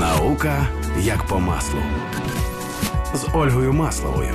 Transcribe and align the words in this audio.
Наука 0.00 0.66
як 1.00 1.26
по 1.26 1.38
маслу 1.38 1.80
з 3.14 3.26
Ольгою 3.34 3.72
Масловою. 3.72 4.34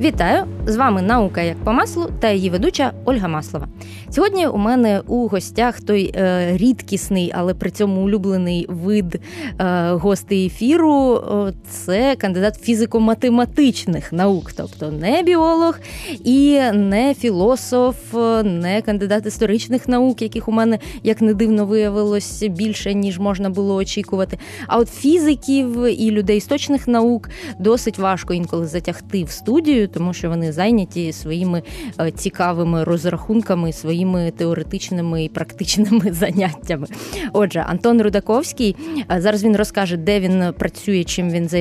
Вітаю! 0.00 0.44
З 0.66 0.76
вами 0.76 1.02
наука 1.02 1.40
як 1.40 1.56
по 1.56 1.72
маслу 1.72 2.10
та 2.20 2.30
її 2.30 2.50
ведуча 2.50 2.92
Ольга 3.04 3.28
Маслова. 3.28 3.68
Сьогодні 4.10 4.46
у 4.46 4.56
мене 4.56 5.02
у 5.06 5.28
гостях 5.28 5.80
той 5.80 6.12
е, 6.14 6.56
рідкісний, 6.56 7.32
але 7.34 7.54
при 7.54 7.70
цьому 7.70 8.04
улюблений 8.04 8.66
вид 8.68 9.20
е, 9.60 9.90
гостей 9.90 10.46
ефіру. 10.46 11.22
Це 11.70 12.16
кандидат 12.16 12.68
фізико-математичних 12.68 14.14
наук, 14.14 14.52
тобто 14.56 14.90
не 14.90 15.22
біолог 15.22 15.78
і 16.24 16.60
не 16.72 17.14
філософ, 17.14 17.96
не 18.44 18.82
кандидат 18.86 19.26
історичних 19.26 19.88
наук, 19.88 20.22
яких 20.22 20.48
у 20.48 20.52
мене 20.52 20.78
як 21.02 21.20
не 21.20 21.34
дивно 21.34 21.66
виявилось 21.66 22.42
більше 22.42 22.94
ніж 22.94 23.18
можна 23.18 23.50
було 23.50 23.74
очікувати. 23.74 24.38
А 24.66 24.78
от 24.78 24.88
фізиків 24.88 25.86
і 26.00 26.10
людей 26.10 26.36
істочних 26.36 26.88
наук 26.88 27.30
досить 27.58 27.98
важко 27.98 28.34
інколи 28.34 28.66
затягти 28.66 29.24
в 29.24 29.30
студію, 29.30 29.88
тому 29.88 30.14
що 30.14 30.28
вони 30.28 30.52
зайняті 30.52 31.12
своїми 31.12 31.62
е, 32.00 32.10
цікавими 32.10 32.84
розрахунками, 32.84 33.72
своїми 33.72 34.32
теоретичними 34.36 35.24
і 35.24 35.28
практичними 35.28 36.12
заняттями. 36.12 36.86
Отже, 37.32 37.64
Антон 37.68 38.02
Рудаковський 38.02 38.76
е, 39.10 39.20
зараз 39.20 39.44
він 39.44 39.56
розкаже, 39.56 39.96
де 39.96 40.20
він 40.20 40.44
працює, 40.58 41.04
чим 41.04 41.30
він 41.30 41.48
займається, 41.48 41.57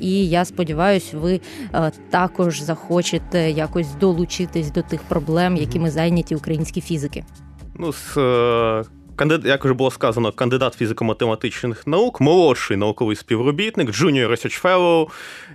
і 0.00 0.28
я 0.28 0.44
сподіваюся, 0.44 1.18
ви 1.18 1.40
е, 1.74 1.92
також 2.10 2.60
захочете 2.60 3.50
якось 3.50 3.94
долучитись 3.94 4.70
до 4.70 4.82
тих 4.82 5.02
проблем, 5.02 5.56
якими 5.56 5.90
зайняті 5.90 6.34
українські 6.34 6.80
фізики. 6.80 7.24
Ну, 7.78 7.92
з 7.92 8.16
Кандидат, 9.16 9.46
як 9.46 9.64
вже 9.64 9.74
було 9.74 9.90
сказано, 9.90 10.32
кандидат 10.32 10.82
фізико-математичних 10.82 11.82
наук, 11.86 12.20
молодший 12.20 12.76
науковий 12.76 13.16
співробітник, 13.16 13.88
Junior 13.88 14.30
Research 14.30 14.62
Fellow, 14.62 15.08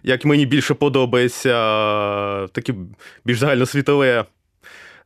як 0.03 0.25
мені 0.25 0.45
більше 0.45 0.73
подобається 0.73 1.53
таке 2.47 2.73
більш 3.25 3.39
загальносвітове 3.39 4.25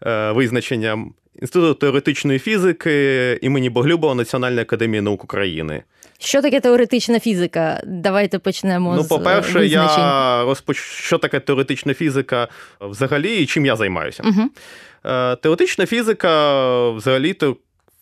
е, 0.06 0.32
визначення 0.32 1.06
Інституту 1.42 1.74
теоретичної 1.74 2.40
фізики 2.40 3.40
імені 3.42 3.70
Боглюбова 3.70 4.16
Національної 4.16 4.62
академії 4.62 5.02
наук 5.02 5.24
України. 5.24 5.84
Що 6.20 6.42
таке 6.42 6.60
теоретична 6.60 7.20
фізика? 7.20 7.82
Давайте 7.86 8.40
почнемо. 8.40 8.96
Ну, 8.96 9.04
з 9.04 9.08
по-перше, 9.08 9.60
визначень. 9.60 10.00
я 10.00 10.44
розпоч... 10.44 10.78
що 10.78 11.18
таке 11.18 11.40
теоретична 11.40 11.94
фізика 11.94 12.48
взагалі 12.82 13.36
і 13.36 13.46
чим 13.46 13.66
я 13.66 13.76
займаюся. 13.76 14.24
Угу. 14.26 14.50
Теоретична 15.36 15.86
фізика 15.86 16.90
взагалі-то 16.90 17.58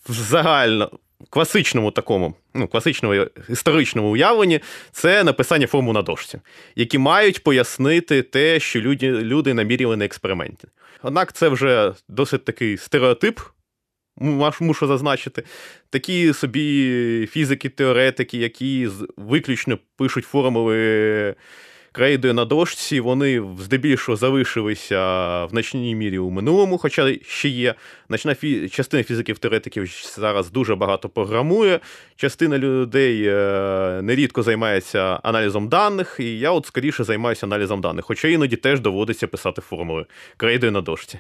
в 0.10 0.14
загально 0.14 0.92
класичному 1.30 1.92
такому, 1.92 2.34
ну, 2.54 2.68
класичному 2.68 3.26
історичному 3.50 4.10
уявленні 4.12 4.60
це 4.92 5.24
написання 5.24 5.68
формул 5.68 5.94
на 5.94 6.02
дошці, 6.02 6.40
які 6.76 6.98
мають 6.98 7.44
пояснити 7.44 8.22
те, 8.22 8.60
що 8.60 8.82
люди 8.82 9.12
люди 9.12 9.54
намірювали 9.54 9.98
на 9.98 10.06
експерименті. 10.06 10.68
Однак 11.02 11.34
це 11.34 11.50
вже 11.50 11.94
досить 12.10 12.46
такий 12.46 12.78
стереотип, 12.78 13.40
мушу 14.60 14.88
зазначити. 14.88 15.44
Такі 15.90 16.34
собі 16.34 17.28
фізики-теоретики, 17.32 18.38
які 18.38 18.90
виключно 19.18 19.78
пишуть 19.98 20.26
формули 20.26 21.36
крейдою 21.94 22.34
на 22.34 22.46
дошці, 22.46 23.00
вони 23.00 23.44
здебільшого 23.60 24.16
залишилися 24.16 25.00
в 25.46 25.50
значній 25.50 25.96
мірі 25.96 26.18
у 26.20 26.30
минулому, 26.30 26.78
хоча 26.78 27.16
ще 27.28 27.50
є. 27.50 27.76
Значна 28.08 28.36
фі... 28.36 28.70
частина 28.70 29.04
фізиків-теоретиків 29.04 29.90
зараз 30.18 30.52
дуже 30.52 30.76
багато 30.76 31.10
програмує. 31.10 31.80
Частина 32.16 32.58
людей 32.58 33.24
е, 33.28 34.00
нерідко 34.04 34.44
займається 34.44 35.20
аналізом 35.24 35.70
даних, 35.70 36.16
і 36.20 36.40
я 36.40 36.52
от 36.52 36.66
скоріше 36.66 37.04
займаюся 37.04 37.46
аналізом 37.46 37.82
даних, 37.82 38.06
хоча 38.06 38.28
іноді 38.28 38.56
теж 38.56 38.80
доводиться 38.80 39.28
писати 39.28 39.62
формули 39.62 40.06
крейдою 40.38 40.72
на 40.72 40.82
дошці. 40.82 41.20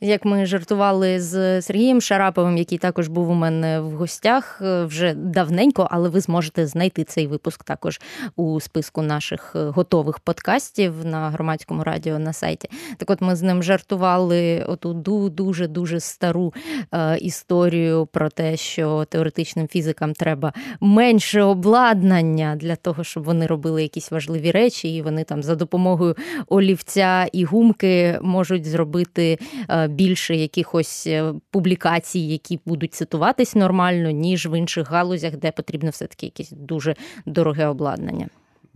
Як 0.00 0.24
ми 0.24 0.46
жартували 0.46 1.20
з 1.20 1.62
Сергієм 1.62 2.00
Шараповим, 2.00 2.56
який 2.56 2.78
також 2.78 3.08
був 3.08 3.30
у 3.30 3.34
мене 3.34 3.80
в 3.80 3.90
гостях 3.90 4.60
е, 4.62 4.84
вже 4.84 5.14
давненько, 5.14 5.88
але 5.90 6.08
ви 6.08 6.20
зможете 6.20 6.66
знайти 6.66 7.04
цей 7.04 7.26
випуск 7.26 7.64
також 7.64 8.00
у 8.36 8.60
списку 8.60 9.02
наших 9.02 9.52
е, 9.56 9.64
готових 9.64 10.18
подкастів 10.18 11.04
на 11.04 11.30
громадському 11.30 11.84
радіо 11.84 12.18
на 12.18 12.32
сайті. 12.32 12.68
Так, 12.96 13.10
от 13.10 13.20
ми 13.20 13.36
з 13.36 13.42
ним 13.42 13.62
жартували 13.62 14.64
оту 14.68 14.94
дуже 15.28 15.68
дуже 15.68 16.00
стару 16.00 16.54
е, 16.92 17.18
історію 17.18 18.06
про 18.06 18.28
те, 18.28 18.56
що 18.56 19.04
теоретичним 19.04 19.68
фізикам 19.68 20.12
треба 20.12 20.52
менше 20.80 21.42
обладнання 21.42 22.56
для 22.56 22.76
того, 22.76 23.04
щоб 23.04 23.24
вони 23.24 23.46
робили 23.46 23.82
якісь 23.82 24.10
важливі 24.10 24.50
речі, 24.50 24.96
і 24.96 25.02
вони 25.02 25.24
там 25.24 25.42
за 25.42 25.54
допомогою 25.54 26.16
олівця 26.48 27.26
і 27.32 27.44
гумки 27.44 28.18
можуть 28.22 28.66
зробити. 28.66 29.38
Е, 29.70 29.88
більше 29.88 30.36
якихось 30.36 31.06
е, 31.06 31.34
публікацій, 31.50 32.18
які 32.18 32.60
будуть 32.66 32.94
цитуватись 32.94 33.54
нормально, 33.54 34.10
ніж 34.10 34.46
в 34.46 34.58
інших 34.58 34.90
галузях, 34.90 35.36
де 35.36 35.52
потрібно 35.52 35.90
все-таки 35.90 36.26
якесь 36.26 36.50
дуже 36.50 36.94
дороге 37.26 37.66
обладнання. 37.66 38.28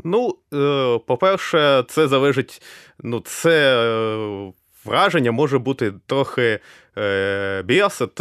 Ну, 0.05 0.37
е, 0.55 0.99
по-перше, 1.07 1.85
це 1.89 2.09
залежить, 2.09 2.63
ну, 3.03 3.21
це 3.21 3.85
враження 4.85 5.33
може 5.33 5.59
бути 5.59 5.93
трохи 6.07 6.61
біасет 7.65 8.15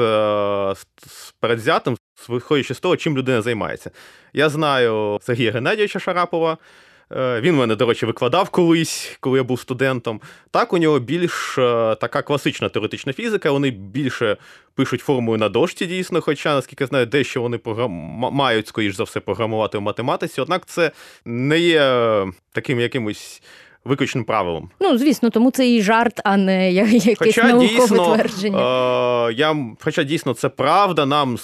передзятим, 1.39 1.97
виходячи 2.27 2.73
з 2.73 2.79
того, 2.79 2.97
чим 2.97 3.17
людина 3.17 3.41
займається. 3.41 3.91
Я 4.33 4.49
знаю 4.49 5.19
Сергія 5.21 5.51
Геннадійовича 5.51 5.99
Шарапова. 5.99 6.57
Е, 7.15 7.41
він 7.41 7.55
мене, 7.55 7.75
до 7.75 7.85
речі, 7.85 8.05
викладав 8.05 8.49
колись, 8.49 9.17
коли 9.19 9.37
я 9.37 9.43
був 9.43 9.59
студентом. 9.59 10.21
Так, 10.51 10.73
у 10.73 10.77
нього 10.77 10.99
більш 10.99 11.57
е, 11.57 11.95
така 11.95 12.21
класична 12.21 12.69
теоретична 12.69 13.13
фізика, 13.13 13.51
вони 13.51 13.69
більше 13.69 14.37
пишуть 14.75 15.01
формули 15.01 15.37
на 15.37 15.49
дошці, 15.49 15.85
дійсно, 15.85 16.21
хоча, 16.21 16.55
наскільки 16.55 16.83
я 16.83 16.87
знаю, 16.87 17.05
дещо 17.05 17.41
вони 17.41 17.57
програм... 17.57 17.91
мають, 18.31 18.67
скоріш 18.67 18.95
за 18.95 19.03
все, 19.03 19.19
програмувати 19.19 19.77
в 19.77 19.81
математиці, 19.81 20.41
однак 20.41 20.65
це 20.65 20.91
не 21.25 21.59
є 21.59 22.25
таким 22.51 22.79
якимось. 22.79 23.41
Виключним 23.85 24.23
правилом. 24.23 24.69
Ну, 24.79 24.97
звісно, 24.97 25.29
тому 25.29 25.51
це 25.51 25.69
і 25.69 25.81
жарт, 25.81 26.21
а 26.23 26.37
не 26.37 26.71
якесь 26.71 27.17
хоча, 27.17 27.43
наукове 27.43 27.67
дійсно, 27.67 28.15
твердження. 28.15 29.27
Е, 29.27 29.33
я, 29.33 29.55
Хоча 29.79 30.03
дійсно 30.03 30.33
це 30.33 30.49
правда, 30.49 31.05
нам 31.05 31.37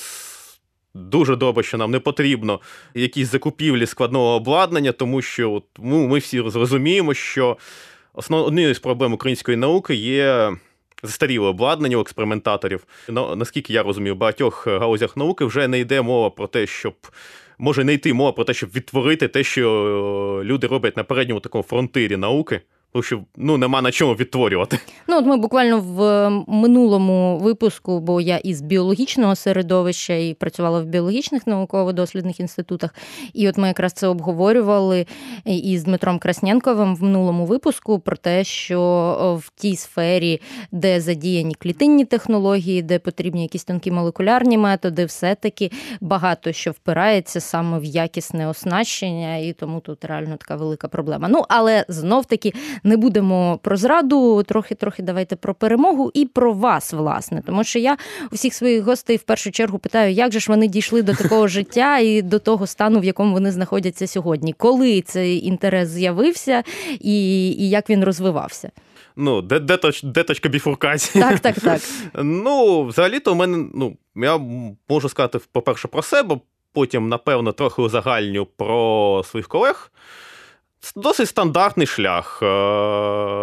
Дуже 0.95 1.35
добре, 1.35 1.63
що 1.63 1.77
нам 1.77 1.91
не 1.91 1.99
потрібно 1.99 2.59
якісь 2.93 3.31
закупівлі 3.31 3.85
складного 3.85 4.35
обладнання, 4.35 4.91
тому 4.91 5.21
що 5.21 5.63
ну, 5.79 6.07
ми 6.07 6.19
всі 6.19 6.49
зрозуміємо, 6.49 7.13
що 7.13 7.57
однією 8.29 8.75
з 8.75 8.79
проблем 8.79 9.13
української 9.13 9.57
науки 9.57 9.95
є 9.95 10.51
застаріле 11.03 11.47
обладнання 11.47 11.97
у 11.97 12.01
експериментаторів. 12.01 12.87
Наскільки 13.35 13.73
я 13.73 13.83
розумію, 13.83 14.15
в 14.15 14.17
багатьох 14.17 14.67
галузях 14.67 15.17
науки 15.17 15.45
вже 15.45 15.67
не 15.67 15.79
йде 15.79 16.01
мова 16.01 16.29
про 16.29 16.47
те, 16.47 16.67
щоб. 16.67 16.95
Може 17.57 17.83
не 17.83 17.93
йти 17.93 18.13
мова 18.13 18.31
про 18.31 18.43
те, 18.43 18.53
щоб 18.53 18.69
відтворити 18.69 19.27
те, 19.27 19.43
що 19.43 20.41
люди 20.43 20.67
роблять 20.67 20.97
на 20.97 21.03
передньому 21.03 21.39
такому 21.39 21.63
фронтирі 21.63 22.17
науки. 22.17 22.61
Тому 22.93 23.03
що 23.03 23.23
ну 23.37 23.57
нема 23.57 23.81
на 23.81 23.91
чому 23.91 24.13
відтворювати. 24.13 24.79
Ну 25.07 25.17
от 25.17 25.25
ми 25.25 25.37
буквально 25.37 25.79
в 25.79 26.29
минулому 26.47 27.37
випуску, 27.37 27.99
бо 27.99 28.21
я 28.21 28.37
із 28.37 28.61
біологічного 28.61 29.35
середовища 29.35 30.13
і 30.13 30.33
працювала 30.33 30.81
в 30.81 30.85
біологічних 30.85 31.47
науково-дослідних 31.47 32.39
інститутах. 32.39 32.95
І 33.33 33.49
от 33.49 33.57
ми 33.57 33.67
якраз 33.67 33.93
це 33.93 34.07
обговорювали 34.07 35.05
із 35.45 35.83
Дмитром 35.83 36.19
Красненковим 36.19 36.95
в 36.95 37.03
минулому 37.03 37.45
випуску 37.45 37.99
про 37.99 38.17
те, 38.17 38.43
що 38.43 39.39
в 39.45 39.51
тій 39.61 39.75
сфері, 39.75 40.41
де 40.71 41.01
задіяні 41.01 41.55
клітинні 41.55 42.05
технології, 42.05 42.81
де 42.81 42.99
потрібні 42.99 43.41
якісь 43.41 43.63
тонкі 43.63 43.91
молекулярні 43.91 44.57
методи, 44.57 45.05
все-таки 45.05 45.71
багато 46.01 46.51
що 46.51 46.71
впирається 46.71 47.39
саме 47.39 47.79
в 47.79 47.83
якісне 47.83 48.47
оснащення, 48.47 49.37
і 49.37 49.53
тому 49.53 49.79
тут 49.79 50.05
реально 50.05 50.37
така 50.37 50.55
велика 50.55 50.87
проблема. 50.87 51.27
Ну 51.27 51.45
але 51.49 51.85
знов 51.87 52.25
таки 52.25 52.53
не 52.83 52.97
будемо 52.97 53.59
про 53.63 53.77
зраду, 53.77 54.43
трохи-трохи 54.43 55.03
давайте 55.03 55.35
про 55.35 55.53
перемогу 55.53 56.11
і 56.13 56.25
про 56.25 56.53
вас, 56.53 56.93
власне. 56.93 57.41
Тому 57.45 57.63
що 57.63 57.79
я 57.79 57.97
усіх 58.31 58.53
своїх 58.53 58.83
гостей 58.83 59.17
в 59.17 59.23
першу 59.23 59.51
чергу 59.51 59.79
питаю, 59.79 60.13
як 60.13 60.31
же 60.31 60.39
ж 60.39 60.45
вони 60.49 60.67
дійшли 60.67 61.01
до 61.01 61.13
такого 61.13 61.47
життя 61.47 61.97
і 61.97 62.21
до 62.21 62.39
того 62.39 62.67
стану, 62.67 62.99
в 62.99 63.03
якому 63.03 63.33
вони 63.33 63.51
знаходяться 63.51 64.07
сьогодні, 64.07 64.53
коли 64.53 65.01
цей 65.01 65.45
інтерес 65.45 65.89
з'явився 65.89 66.63
і, 66.99 67.49
і 67.51 67.69
як 67.69 67.89
він 67.89 68.03
розвивався. 68.03 68.71
Ну, 69.15 69.41
де 69.41 69.59
де, 69.59 69.77
точ, 69.77 70.03
де 70.03 70.23
точка 70.23 70.49
біфуркації? 70.49 71.23
Так, 71.23 71.39
так, 71.39 71.59
так. 71.59 71.81
Ну, 72.23 72.83
взагалі-то 72.83 73.31
у 73.31 73.35
мене, 73.35 73.65
ну, 73.73 73.97
я 74.15 74.39
можу 74.89 75.09
сказати, 75.09 75.39
по-перше, 75.51 75.87
про 75.87 76.01
себе, 76.01 76.39
потім, 76.73 77.09
напевно, 77.09 77.51
трохи 77.51 77.81
узагальню 77.81 78.45
про 78.45 79.23
своїх 79.25 79.47
колег. 79.47 79.91
Досить 80.95 81.29
стандартний 81.29 81.87
шлях. 81.87 82.39
Е, 82.43 82.45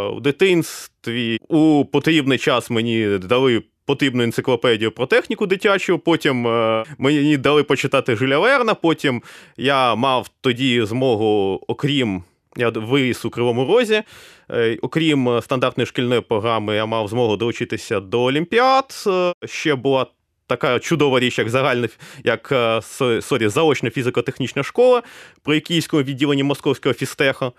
у 0.08 0.20
дитинстві 0.20 1.38
у 1.48 1.84
потрібний 1.84 2.38
час 2.38 2.70
мені 2.70 3.18
дали 3.18 3.62
потрібну 3.86 4.22
енциклопедію 4.22 4.92
про 4.92 5.06
техніку 5.06 5.46
дитячу. 5.46 5.98
Потім 5.98 6.46
е, 6.46 6.84
мені 6.98 7.36
дали 7.36 7.62
почитати 7.62 8.16
Жюля 8.16 8.38
Верна. 8.38 8.74
Потім 8.74 9.22
я 9.56 9.94
мав 9.94 10.28
тоді 10.40 10.84
змогу, 10.84 11.60
окрім. 11.68 12.22
Я 12.56 12.68
виріс 12.68 13.24
у 13.24 13.30
Кривому 13.30 13.64
Розі. 13.66 14.02
Е, 14.50 14.78
Окрім 14.82 15.40
стандартної 15.42 15.86
шкільної 15.86 16.20
програми, 16.20 16.74
я 16.76 16.86
мав 16.86 17.08
змогу 17.08 17.36
долучитися 17.36 18.00
до 18.00 18.22
Олімпіад. 18.22 19.04
Е, 19.06 19.32
Ще 19.46 19.74
була 19.74 20.06
така 20.50 20.78
чудова 20.78 21.20
річ, 21.20 21.38
як 21.38 21.48
загальна, 21.48 21.88
як 22.24 22.52
е, 22.52 22.80
sorry, 23.22 23.48
заочна 23.48 23.90
фізико-технічна 23.90 24.62
школа 24.62 25.02
при 25.42 25.60
Київському 25.60 26.02
відділенні 26.02 26.42
Московського 26.42 26.92
фізтеху. 26.92 27.52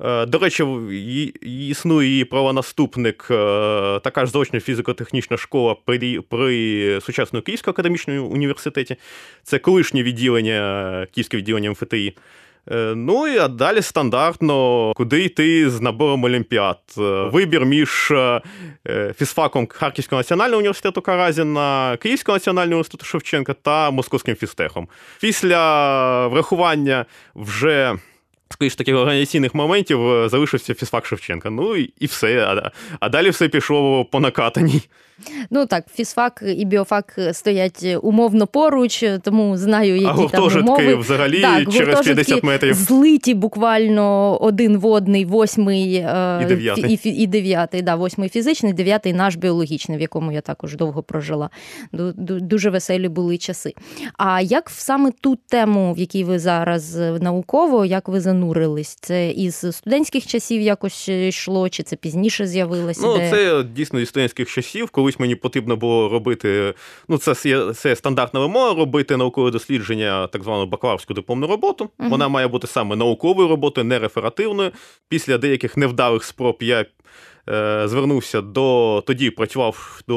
Е, 0.00 0.26
До 0.26 0.38
речі, 0.38 0.64
існує 1.42 2.08
її 2.08 2.24
правонаступник, 2.24 3.26
е, 3.30 3.34
така 4.04 4.26
ж 4.26 4.32
заочна 4.32 4.60
фізико-технічна 4.60 5.36
школа 5.36 5.76
при, 5.84 6.20
при 6.20 7.00
сучасному 7.00 7.42
Київському 7.42 7.72
академічному 7.72 8.26
університеті. 8.26 8.96
Це 9.42 9.58
колишнє 9.58 10.02
відділення, 10.02 11.06
Київське 11.14 11.36
відділення 11.36 11.70
МФТІ. 11.70 12.14
Е, 12.70 12.94
Ну 12.96 13.28
і 13.28 13.38
а 13.38 13.48
далі 13.48 13.82
стандартно, 13.82 14.92
куди 14.96 15.24
йти 15.24 15.70
з 15.70 15.80
набором 15.80 16.24
олімпіад. 16.24 16.78
Е, 16.98 17.00
Вибір 17.32 17.64
між 17.64 18.10
е, 18.10 18.42
фізфаком 19.18 19.68
Харківського 19.70 20.20
національного 20.20 20.58
університету 20.58 21.00
Каразіна, 21.00 21.96
Київського 21.96 22.36
національного 22.36 22.70
університету 22.70 23.04
Шевченка 23.04 23.52
та 23.52 23.90
Московським 23.90 24.34
фізтехом. 24.36 24.88
Після 25.20 26.26
врахування 26.26 27.06
вже. 27.34 27.94
Скоріш 28.50 28.76
таких 28.76 28.96
організаційних 28.96 29.54
моментів 29.54 30.28
залишився 30.28 30.74
фізфак 30.74 31.06
Шевченка. 31.06 31.50
Ну 31.50 31.76
і, 31.76 31.92
і 31.98 32.06
все. 32.06 32.44
А, 32.44 32.70
а 33.00 33.08
далі 33.08 33.30
все 33.30 33.48
пішло 33.48 34.04
по 34.04 34.20
накатаній. 34.20 34.82
Ну 35.50 35.66
так, 35.66 35.84
фізфак 35.94 36.44
і 36.56 36.64
біофак 36.64 37.18
стоять 37.32 37.86
умовно 38.02 38.46
поруч, 38.46 39.04
тому 39.22 39.56
знаю, 39.56 39.94
які 39.94 40.04
А 40.04 40.08
там 40.08 40.16
гуртожитки 40.16 40.60
умови. 40.68 40.94
взагалі 40.94 41.40
Так, 41.40 41.72
через 41.72 41.76
гуртожитки 41.88 42.14
50 42.24 42.42
метрів. 42.42 42.74
Злиті 42.74 43.34
буквально 43.34 44.36
один 44.42 44.78
водний, 44.78 45.24
восьмий 45.24 45.94
е, 45.94 46.40
І 46.42 46.46
дев'ятий. 46.46 46.84
фі- 46.84 47.06
і, 47.08 47.22
і 47.22 47.26
дев'ятий, 47.26 47.82
да, 47.82 47.94
восьмий 47.94 48.28
фізичний, 48.28 48.72
дев'ятий 48.72 49.12
наш 49.12 49.34
біологічний, 49.36 49.98
в 49.98 50.00
якому 50.00 50.32
я 50.32 50.40
також 50.40 50.76
довго 50.76 51.02
прожила. 51.02 51.50
Ду- 51.92 52.12
ду- 52.12 52.40
Дуже 52.40 52.70
веселі 52.70 53.08
були 53.08 53.38
часи. 53.38 53.72
А 54.16 54.40
як 54.40 54.70
саме 54.70 55.10
ту 55.20 55.36
тему, 55.48 55.92
в 55.94 55.98
якій 55.98 56.24
ви 56.24 56.38
зараз 56.38 56.98
е, 56.98 57.18
науково, 57.20 57.84
як 57.84 58.08
ви 58.08 58.20
занурились? 58.20 58.94
Це 59.00 59.30
із 59.30 59.66
студентських 59.76 60.26
часів 60.26 60.60
якось 60.62 61.06
е, 61.08 61.28
йшло, 61.28 61.68
чи 61.68 61.82
це 61.82 61.96
пізніше 61.96 62.46
з'явилось? 62.46 63.00
Ну, 63.02 63.14
ідея? 63.14 63.30
це 63.30 63.62
дійсно 63.76 64.00
із 64.00 64.08
студентських 64.08 64.50
часів. 64.50 64.90
Колись 65.08 65.20
мені 65.20 65.34
потрібно 65.34 65.76
було 65.76 66.08
робити. 66.08 66.74
Ну, 67.08 67.18
це, 67.18 67.48
є- 67.48 67.72
це 67.72 67.96
стандартна 67.96 68.40
вимога 68.40 68.74
робити 68.74 69.16
наукове 69.16 69.50
дослідження, 69.50 70.26
так 70.26 70.42
звану 70.42 70.66
бакалаврську 70.66 71.14
дипломну 71.14 71.46
роботу. 71.46 71.90
Мгм. 71.98 72.10
Вона 72.10 72.28
має 72.28 72.48
бути 72.48 72.66
саме 72.66 72.96
науковою 72.96 73.48
роботою, 73.48 73.84
не 73.84 73.98
реферативною. 73.98 74.70
Після 75.08 75.38
деяких 75.38 75.76
невдалих 75.76 76.24
спроб 76.24 76.56
я. 76.60 76.86
Е, 77.48 77.82
Звернувся 77.88 78.40
до 78.40 79.02
тоді, 79.06 79.30
працював 79.30 80.00
до 80.08 80.14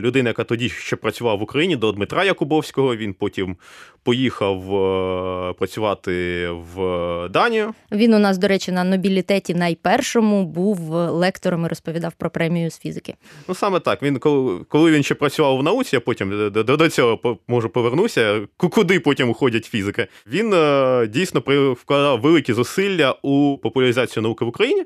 людини, 0.00 0.30
яка 0.30 0.44
тоді 0.44 0.68
ще 0.68 0.96
працювала 0.96 1.36
в 1.36 1.42
Україні, 1.42 1.76
до 1.76 1.92
Дмитра 1.92 2.24
Якубовського. 2.24 2.96
Він 2.96 3.14
потім 3.14 3.56
поїхав 4.02 4.74
е, 4.74 5.52
працювати 5.52 6.48
в 6.74 7.28
Данію. 7.28 7.74
Він 7.92 8.14
у 8.14 8.18
нас, 8.18 8.38
до 8.38 8.48
речі, 8.48 8.72
на 8.72 8.84
нобілітеті 8.84 9.54
найпершому 9.54 10.44
був 10.44 10.90
лектором 10.94 11.64
і 11.64 11.68
розповідав 11.68 12.12
про 12.18 12.30
премію 12.30 12.70
з 12.70 12.78
фізики. 12.78 13.14
Ну 13.48 13.54
саме 13.54 13.80
так. 13.80 14.02
Він 14.02 14.18
коли, 14.18 14.58
коли 14.68 14.90
він 14.90 15.02
ще 15.02 15.14
працював 15.14 15.58
в 15.58 15.62
науці, 15.62 15.96
я 15.96 16.00
потім 16.00 16.30
до, 16.50 16.50
до, 16.62 16.76
до 16.76 16.88
цього 16.88 17.38
може 17.48 17.68
повернуся. 17.68 18.40
ку- 18.56 18.68
Куди 18.68 19.00
потім 19.00 19.28
уходять 19.30 19.64
фізики? 19.64 20.06
Він 20.26 20.54
е, 20.54 21.06
дійсно 21.06 21.42
вкладав 21.76 22.20
великі 22.20 22.52
зусилля 22.52 23.14
у 23.22 23.58
популяризацію 23.62 24.22
науки 24.22 24.44
в 24.44 24.48
Україні. 24.48 24.84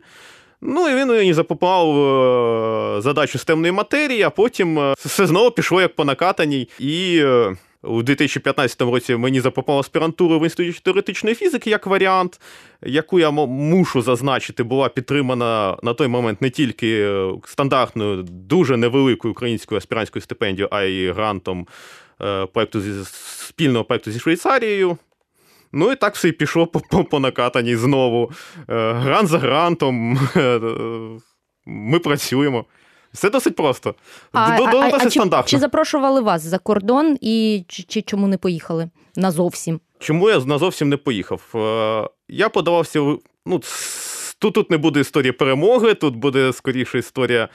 Ну 0.61 0.89
і 0.89 0.95
він 0.95 1.09
мені 1.09 1.35
запропонував 1.35 2.97
е, 2.99 3.01
задачу 3.01 3.39
з 3.39 3.45
темної 3.45 3.73
матерії, 3.73 4.23
а 4.23 4.31
потім 4.31 4.79
е, 4.79 4.95
все 4.99 5.27
знову 5.27 5.51
пішло 5.51 5.81
як 5.81 5.95
по 5.95 6.05
накатаній. 6.05 6.69
І 6.79 7.19
е, 7.23 7.57
у 7.83 8.03
2015 8.03 8.81
році 8.81 9.17
мені 9.17 9.41
запропонував 9.41 9.81
аспірантуру 9.81 10.39
в 10.39 10.43
інституті 10.43 10.81
теоретичної 10.83 11.37
фізики 11.37 11.71
як 11.71 11.87
варіант, 11.87 12.41
яку 12.83 13.21
я 13.21 13.31
мушу 13.31 14.03
зазначити, 14.03 14.63
була 14.63 14.89
підтримана 14.89 15.77
на 15.83 15.95
той 15.95 16.09
момент 16.09 16.43
не 16.43 16.51
тільки 16.51 17.11
стандартною, 17.45 18.23
дуже 18.23 18.77
невеликою 18.77 19.33
українською 19.33 19.79
аспірантською 19.79 20.23
стипендією, 20.23 20.69
а 20.73 20.83
й 20.83 21.11
грантом 21.11 21.67
проекту 22.53 22.81
зі 22.81 22.93
спільного 23.49 23.85
проекту 23.85 24.11
зі 24.11 24.21
Швейцарією. 24.21 24.99
Ну 25.75 25.93
і 25.93 25.97
так 25.97 26.15
все 26.15 26.29
і 26.29 26.33
пішло 26.33 26.67
по, 26.67 27.05
по, 27.05 27.21
накатаній 27.21 27.77
знову. 27.77 28.31
Гран 28.69 29.01
Грант 29.03 29.29
за 29.29 29.39
грантом. 29.39 30.19
е, 30.37 30.61
Ми 31.67 31.99
працюємо. 31.99 32.65
Все 33.13 33.31
досить 33.31 33.57
просто. 33.57 33.95
А, 34.33 34.57
До- 34.57 34.65
а, 34.65 34.71
досить 34.71 34.95
а 34.95 35.05
чи, 35.05 35.11
стандартно. 35.11 35.49
чи 35.51 35.59
запрошували 35.59 36.21
вас 36.21 36.43
за 36.43 36.59
кордон 36.59 37.19
і 37.21 37.65
чи, 37.69 37.83
чи 37.83 38.03
чому 38.03 38.29
не 38.29 38.39
поїхали 38.39 38.91
назовсім? 39.17 39.81
Чому 39.99 40.31
я 40.31 40.39
назовсім 40.39 40.89
не 40.89 40.97
поїхав? 40.97 41.41
Е, 41.55 42.09
Я 42.29 42.49
подавався. 42.49 43.01
Ну, 43.47 43.61
тут, 44.45 44.55
тут 44.55 44.71
не 44.71 44.79
буде 44.79 45.01
історії 45.01 45.33
перемоги, 45.33 45.95
тут 45.95 46.17
буде 46.17 46.53
скоріше 46.53 46.99
історія. 46.99 47.49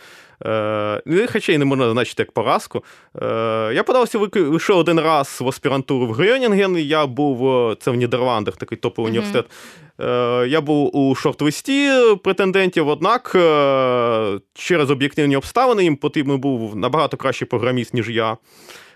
Е, 0.45 1.01
ну, 1.05 1.25
хоча 1.33 1.51
й 1.53 1.57
не 1.57 1.65
можна 1.65 1.91
значити 1.91 2.21
як 2.23 2.31
поразку. 2.31 2.83
Е, 3.21 3.25
я 3.73 3.83
подавався 3.83 4.17
вик- 4.19 4.49
лише 4.51 4.73
один 4.73 4.99
раз 4.99 5.37
в 5.41 5.47
аспірантуру 5.47 6.07
в 6.07 6.11
Грьонінген. 6.11 6.77
Я 6.77 7.05
був 7.05 7.49
е, 7.71 7.75
це 7.79 7.91
в 7.91 7.95
Нідерландах, 7.95 8.57
такий 8.57 8.77
топовий 8.77 9.09
університет. 9.11 9.45
Е, 10.01 10.47
Я 10.47 10.61
був 10.61 10.95
у 10.97 11.15
шорт-листі 11.15 11.91
претендентів, 12.23 12.87
однак 12.87 13.31
е, 13.35 14.39
через 14.53 14.91
об'єктивні 14.91 15.35
обставини 15.35 15.83
їм 15.83 15.95
потрібен 15.95 16.39
був 16.39 16.75
набагато 16.75 17.17
кращий 17.17 17.47
програміст, 17.47 17.93
ніж 17.93 18.09
я. 18.09 18.37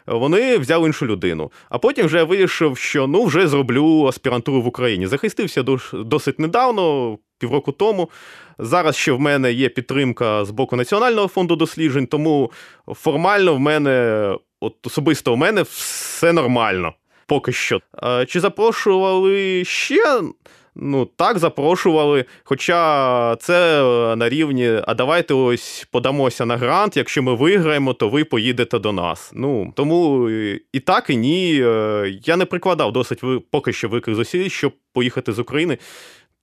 Вони 0.08 0.58
взяли 0.58 0.88
іншу 0.88 1.06
людину. 1.06 1.52
А 1.70 1.78
потім 1.78 2.06
вже 2.06 2.18
я 2.18 2.24
вирішив, 2.24 2.78
що 2.78 3.08
ну 3.08 3.24
вже 3.26 3.48
зроблю 3.48 4.06
аспірантуру 4.08 4.62
в 4.62 4.68
Україні. 4.68 5.08
Захистився 5.08 5.64
досить 5.94 6.40
недавно, 6.40 7.18
півроку 7.44 7.72
тому. 7.72 8.10
Зараз 8.60 8.96
ще 8.96 9.12
в 9.12 9.20
мене 9.20 9.52
є 9.52 9.70
підтримка 9.70 10.46
з 10.46 10.50
боку 10.50 10.76
Національного 10.76 11.28
фонду 11.28 11.56
досліджень, 11.56 12.08
тому 12.08 12.52
формально 12.88 13.56
в 13.56 13.60
мене, 13.60 14.36
от 14.60 14.88
особисто 14.88 15.34
в 15.34 15.38
мене 15.38 15.62
все 15.62 16.34
нормально. 16.34 16.94
Поки 17.28 17.52
що. 17.52 17.80
Чи 18.28 18.40
запрошували 18.40 19.66
ще? 19.66 20.22
Ну, 20.76 21.06
так, 21.06 21.38
запрошували. 21.40 22.26
Хоча 22.44 23.36
це 23.36 23.84
е, 23.84 24.16
на 24.16 24.30
рівні, 24.30 24.72
а 24.88 24.94
давайте 24.94 25.34
ось 25.34 25.88
подамося 25.92 26.46
на 26.46 26.58
грант. 26.58 26.98
Якщо 26.98 27.24
ми 27.24 27.36
виграємо, 27.36 27.94
то 27.94 28.10
ви 28.10 28.24
поїдете 28.24 28.80
до 28.80 28.92
нас. 28.92 29.32
Ну 29.36 29.74
тому 29.76 30.30
е, 30.30 30.60
і 30.74 30.80
так, 30.80 31.10
і 31.10 31.16
ні. 31.16 31.62
Е, 31.64 32.20
Я 32.24 32.38
не 32.38 32.46
прикладав 32.46 32.92
досить 32.92 33.22
поки 33.52 33.74
що 33.74 33.90
великих 33.90 34.16
зусиль, 34.16 34.50
щоб 34.50 34.74
поїхати 34.94 35.34
з 35.34 35.40
України. 35.40 35.78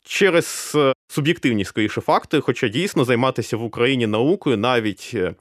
Через 0.04 0.72
е, 0.76 0.92
суб'єктивні 1.10 1.64
скоріше 1.64 2.00
факти, 2.00 2.40
хоча 2.40 2.68
дійсно 2.68 3.04
займатися 3.04 3.56
в 3.56 3.64
Україні 3.64 4.06
наукою 4.06 4.56
навіть 4.56 5.10
е, 5.14 5.34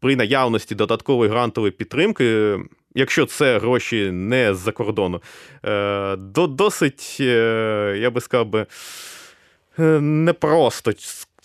при 0.00 0.16
наявності 0.16 0.74
додаткової 0.74 1.30
грантової 1.30 1.70
підтримки, 1.70 2.24
е, 2.24 2.58
якщо 2.94 3.26
це 3.26 3.58
гроші 3.58 4.10
не 4.10 4.54
з-за 4.54 4.72
кордону, 4.72 5.22
е, 5.64 6.16
до, 6.16 6.46
досить, 6.46 7.20
я 7.20 8.10
би 8.10 8.20
сказав 8.20 8.46
би, 8.46 8.66
непросто 10.00 10.92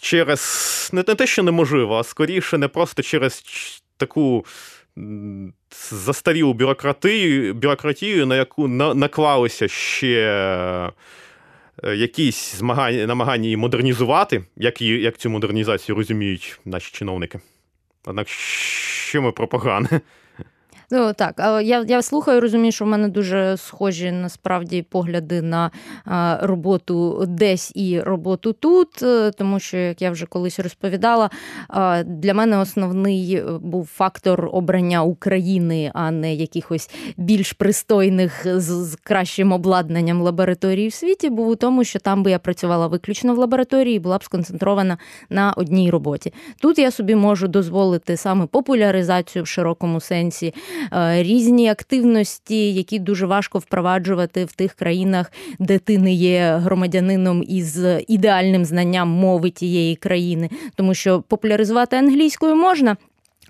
через 0.01 0.89
не, 0.93 1.03
те, 1.03 1.27
що 1.27 1.43
неможливо, 1.43 1.97
а 1.97 2.03
скоріше 2.03 2.57
не 2.57 2.67
просто 2.67 3.01
через 3.01 3.43
таку. 3.97 4.45
Застарілу 5.91 6.53
бюрократію, 6.53 7.53
бюрократію, 7.53 8.25
на 8.25 8.35
яку 8.35 8.67
на, 8.67 8.93
наклалися 8.93 9.67
ще 9.67 10.91
якісь 11.83 12.55
змагання, 12.55 13.07
намагання 13.07 13.43
її 13.43 13.57
модернізувати, 13.57 14.43
як, 14.55 14.81
її, 14.81 15.01
як 15.01 15.17
цю 15.17 15.29
модернізацію 15.29 15.95
розуміють 15.95 16.59
наші 16.65 16.91
чиновники. 16.91 17.39
Однак, 18.05 18.27
що 18.27 19.21
ми 19.21 19.31
про 19.31 19.47
погане? 19.47 20.01
Ну 20.93 21.13
так, 21.13 21.33
я 21.63 21.85
я 21.87 22.01
слухаю, 22.01 22.41
розумію, 22.41 22.71
що 22.71 22.85
в 22.85 22.87
мене 22.87 23.07
дуже 23.07 23.57
схожі 23.57 24.11
насправді 24.11 24.81
погляди 24.81 25.41
на 25.41 25.71
роботу 26.41 27.25
десь 27.27 27.71
і 27.75 27.99
роботу 27.99 28.53
тут, 28.53 29.03
е, 29.03 29.31
тому 29.31 29.59
що, 29.59 29.77
як 29.77 30.01
я 30.01 30.11
вже 30.11 30.25
колись 30.25 30.59
розповідала, 30.59 31.29
для 32.05 32.33
мене 32.33 32.57
основний 32.57 33.35
е, 33.35 33.43
був 33.61 33.89
фактор 33.93 34.49
обрання 34.51 35.03
України, 35.03 35.91
а 35.93 36.11
не 36.11 36.35
якихось 36.35 36.89
більш 37.17 37.53
пристойних 37.53 38.59
з 38.59 38.97
кращим 39.03 39.51
обладнанням 39.51 40.21
лабораторій 40.21 40.87
в 40.87 40.93
світі, 40.93 41.29
був 41.29 41.47
у 41.47 41.55
тому, 41.55 41.83
що 41.83 41.99
там 41.99 42.23
би 42.23 42.31
я 42.31 42.39
працювала 42.39 42.87
виключно 42.87 43.35
в 43.35 43.37
лабораторії, 43.37 43.99
була 43.99 44.17
б 44.17 44.23
сконцентрована 44.23 44.97
на 45.29 45.53
одній 45.53 45.91
роботі. 45.91 46.33
Тут 46.61 46.79
я 46.79 46.91
собі 46.91 47.15
можу 47.15 47.47
дозволити 47.47 48.17
саме 48.17 48.45
популяризацію 48.45 49.43
в 49.43 49.47
широкому 49.47 49.99
сенсі, 49.99 50.53
різні 51.11 51.69
активності, 51.69 52.73
які 52.73 52.99
дуже 52.99 53.25
важко 53.25 53.59
впроваджувати 53.59 54.45
в 54.45 54.51
тих 54.51 54.73
країнах, 54.73 55.31
де 55.59 55.79
ти 55.79 55.97
не 55.97 56.13
є 56.13 56.59
громадянином 56.63 57.43
із 57.47 57.79
ідеальним 58.07 58.65
знанням 58.65 59.09
мови 59.09 59.49
тієї 59.49 59.95
країни, 59.95 60.49
тому 60.75 60.93
що 60.93 61.21
популяризувати 61.21 61.95
англійською 61.95 62.55
можна. 62.55 62.97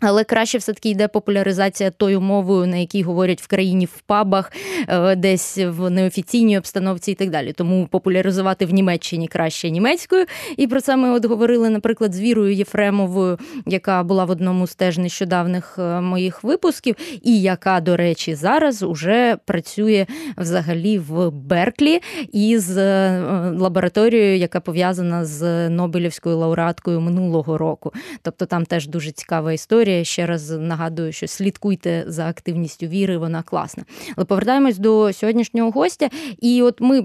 Але 0.02 0.24
краще 0.24 0.58
все-таки 0.58 0.90
йде 0.90 1.08
популяризація 1.08 1.92
тою 1.92 2.22
мовою, 2.22 2.68
на 2.68 2.78
якій 2.78 3.04
говорять 3.04 3.42
в 3.42 3.48
країні 3.48 3.86
в 3.86 4.02
пабах, 4.02 4.52
е, 4.88 5.16
десь 5.16 5.58
в 5.58 5.90
неофіційній 5.90 6.58
обстановці 6.58 7.12
і 7.12 7.16
так 7.16 7.30
далі. 7.30 7.54
Тому 7.54 7.88
популяризувати 7.88 8.66
в 8.66 8.74
Німеччині 8.74 9.28
краще 9.28 9.70
німецькою. 9.70 10.26
І 10.58 10.68
про 10.68 10.82
це 10.82 10.96
ми 10.96 11.12
от 11.12 11.26
говорили, 11.26 11.70
наприклад, 11.70 12.14
з 12.14 12.20
Вірою 12.20 12.54
Єфремовою, 12.54 13.40
яка 13.66 14.04
була 14.04 14.26
в 14.26 14.30
одному 14.30 14.68
з 14.68 14.76
теж 14.76 14.98
нещодавних 14.98 15.76
е, 15.80 16.02
моїх 16.02 16.44
випусків, 16.44 16.96
і 17.22 17.42
яка, 17.42 17.80
до 17.80 17.98
речі, 17.98 18.36
зараз 18.36 18.84
уже 18.84 19.38
працює 19.46 20.06
взагалі 20.38 21.00
в 21.00 21.32
Берклі 21.32 22.02
із 22.32 22.78
е, 22.78 23.22
лабораторією, 23.58 24.38
яка 24.38 24.60
пов'язана 24.60 25.26
з 25.26 25.70
Нобелівською 25.70 26.38
лауреаткою 26.38 27.02
минулого 27.02 27.58
року. 27.58 27.94
Тобто 28.22 28.46
там 28.46 28.66
теж 28.66 28.88
дуже 28.88 29.12
цікава 29.12 29.54
історія 29.54 29.91
історія. 29.92 30.04
Ще 30.12 30.26
раз 30.26 30.50
нагадую, 30.50 31.12
що 31.12 31.28
слідкуйте 31.28 32.04
за 32.08 32.30
активністю 32.30 32.86
віри, 32.88 33.18
вона 33.18 33.44
класна. 33.44 33.84
Але 34.16 34.26
повертаємось 34.26 34.78
до 34.78 35.14
сьогоднішнього 35.14 35.72
гостя, 35.72 36.10
і 36.42 36.62
от 36.62 36.82
ми 36.82 37.04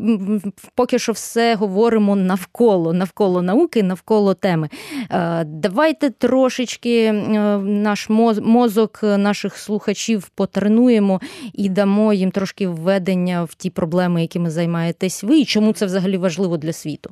поки 0.75 0.99
що 0.99 1.12
все 1.12 1.55
говоримо 1.55 2.16
навколо, 2.16 2.93
навколо 2.93 3.43
науки, 3.43 3.83
навколо 3.83 4.35
теми. 4.35 4.69
Е, 5.11 5.45
давайте 5.45 6.11
трошечки 6.11 7.05
е, 7.05 7.12
наш 7.59 8.09
мозок 8.40 9.00
наших 9.02 9.57
слухачів 9.57 10.28
потренуємо 10.35 11.21
і 11.52 11.69
дамо 11.69 12.12
їм 12.12 12.31
трошки 12.31 12.69
введення 12.69 13.45
в 13.45 13.55
ті 13.55 13.71
проблеми, 13.71 14.23
якими 14.23 14.50
займаєтесь 14.50 15.23
ви, 15.23 15.38
і 15.38 15.45
чому 15.45 15.73
це 15.73 15.87
взагалі 15.87 16.16
важливо 16.16 16.57
для 16.57 16.73
світу. 16.73 17.11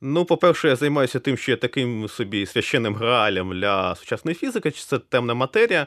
Ну, 0.00 0.24
по-перше, 0.24 0.68
я 0.68 0.76
займаюся 0.76 1.20
тим, 1.20 1.36
що 1.36 1.50
я 1.50 1.56
таким 1.56 2.08
собі 2.08 2.46
священним 2.46 2.94
граалем 2.94 3.60
для 3.60 3.94
сучасної 3.94 4.34
фізики, 4.34 4.70
чи 4.70 4.82
це 4.84 4.98
темна 4.98 5.34
матерія. 5.34 5.86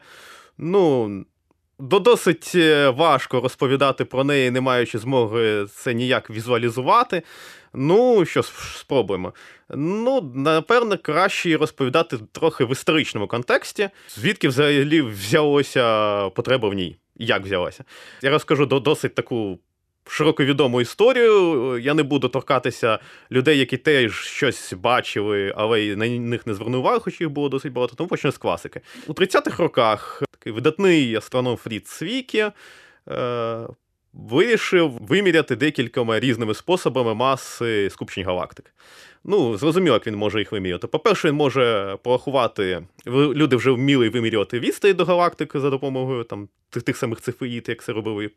Ну, 0.58 1.10
досить 1.80 2.51
е, 2.56 2.89
важко 2.89 3.41
розповідати 3.41 4.06
про 4.06 4.24
неї, 4.24 4.51
не 4.51 4.62
маючи 4.62 4.98
змоги 4.98 5.65
це 5.75 5.94
ніяк 5.94 6.30
візуалізувати. 6.30 7.24
Ну, 7.74 8.25
що 8.25 8.44
спробуємо. 8.44 9.34
Ну, 9.70 10.32
напевно, 10.36 10.98
краще 10.98 11.58
розповідати 11.58 12.18
трохи 12.32 12.65
в 12.65 12.72
історичному 12.72 13.27
контексті, 13.27 13.89
звідки 14.10 14.48
взагалі 14.48 15.01
взялося 15.01 16.30
потреба 16.30 16.70
в 16.70 16.74
ній. 16.74 16.98
Як 17.15 17.44
взялася? 17.44 17.84
Я 18.22 18.30
розкажу 18.30 18.65
досить 18.65 19.15
таку 19.15 19.60
широко 20.12 20.46
відому 20.46 20.82
історію. 20.82 21.77
Я 21.77 21.94
не 21.94 22.03
буду 22.03 22.27
торкатися 22.27 23.00
людей, 23.32 23.60
які 23.60 23.77
теж 23.77 24.13
щось 24.13 24.74
бачили, 24.74 25.53
але 25.58 25.82
й 25.82 25.96
на 25.96 26.08
них 26.08 26.48
не 26.48 26.53
звернув 26.53 26.80
увагу, 26.80 27.00
хоч 27.00 27.22
їх 27.22 27.30
було 27.30 27.50
досить 27.50 27.74
багато. 27.74 27.96
Тому 27.96 28.08
почну 28.08 28.32
з 28.32 28.38
класики. 28.38 28.82
У 29.08 29.13
30-х 29.13 29.63
роках 29.63 30.24
такий 30.32 30.53
видатний 30.53 31.15
астроном 31.15 31.58
Фрід 31.58 31.88
Свікі 31.88 32.46
е, 33.10 33.68
вирішив 34.13 34.91
виміряти 34.91 35.56
декількома 35.56 36.20
різними 36.20 36.53
способами 36.53 37.13
маси 37.13 37.89
скупчень 37.89 38.25
галактик. 38.25 38.74
Ну, 39.24 39.58
зрозуміло, 39.58 39.94
як 39.94 40.08
він 40.08 40.16
може 40.16 40.40
їх 40.40 40.51
вимірювати. 40.51 40.88
По-перше, 40.88 41.28
він 41.28 41.36
може 41.36 41.98
порахувати. 42.04 42.84
Люди 43.08 43.56
вже 43.56 43.72
вміли 43.72 44.10
вимірювати 44.10 44.60
відстань 44.60 44.94
до 44.94 45.06
галактики 45.06 45.60
за 45.60 45.70
допомогою 45.70 46.24
там, 46.24 46.50
тих 46.70 46.84
тих 46.84 46.98
самих 46.98 47.22
цифеїд, 47.22 47.66
як 47.70 47.84
це 47.84 47.94
робив 47.94 48.32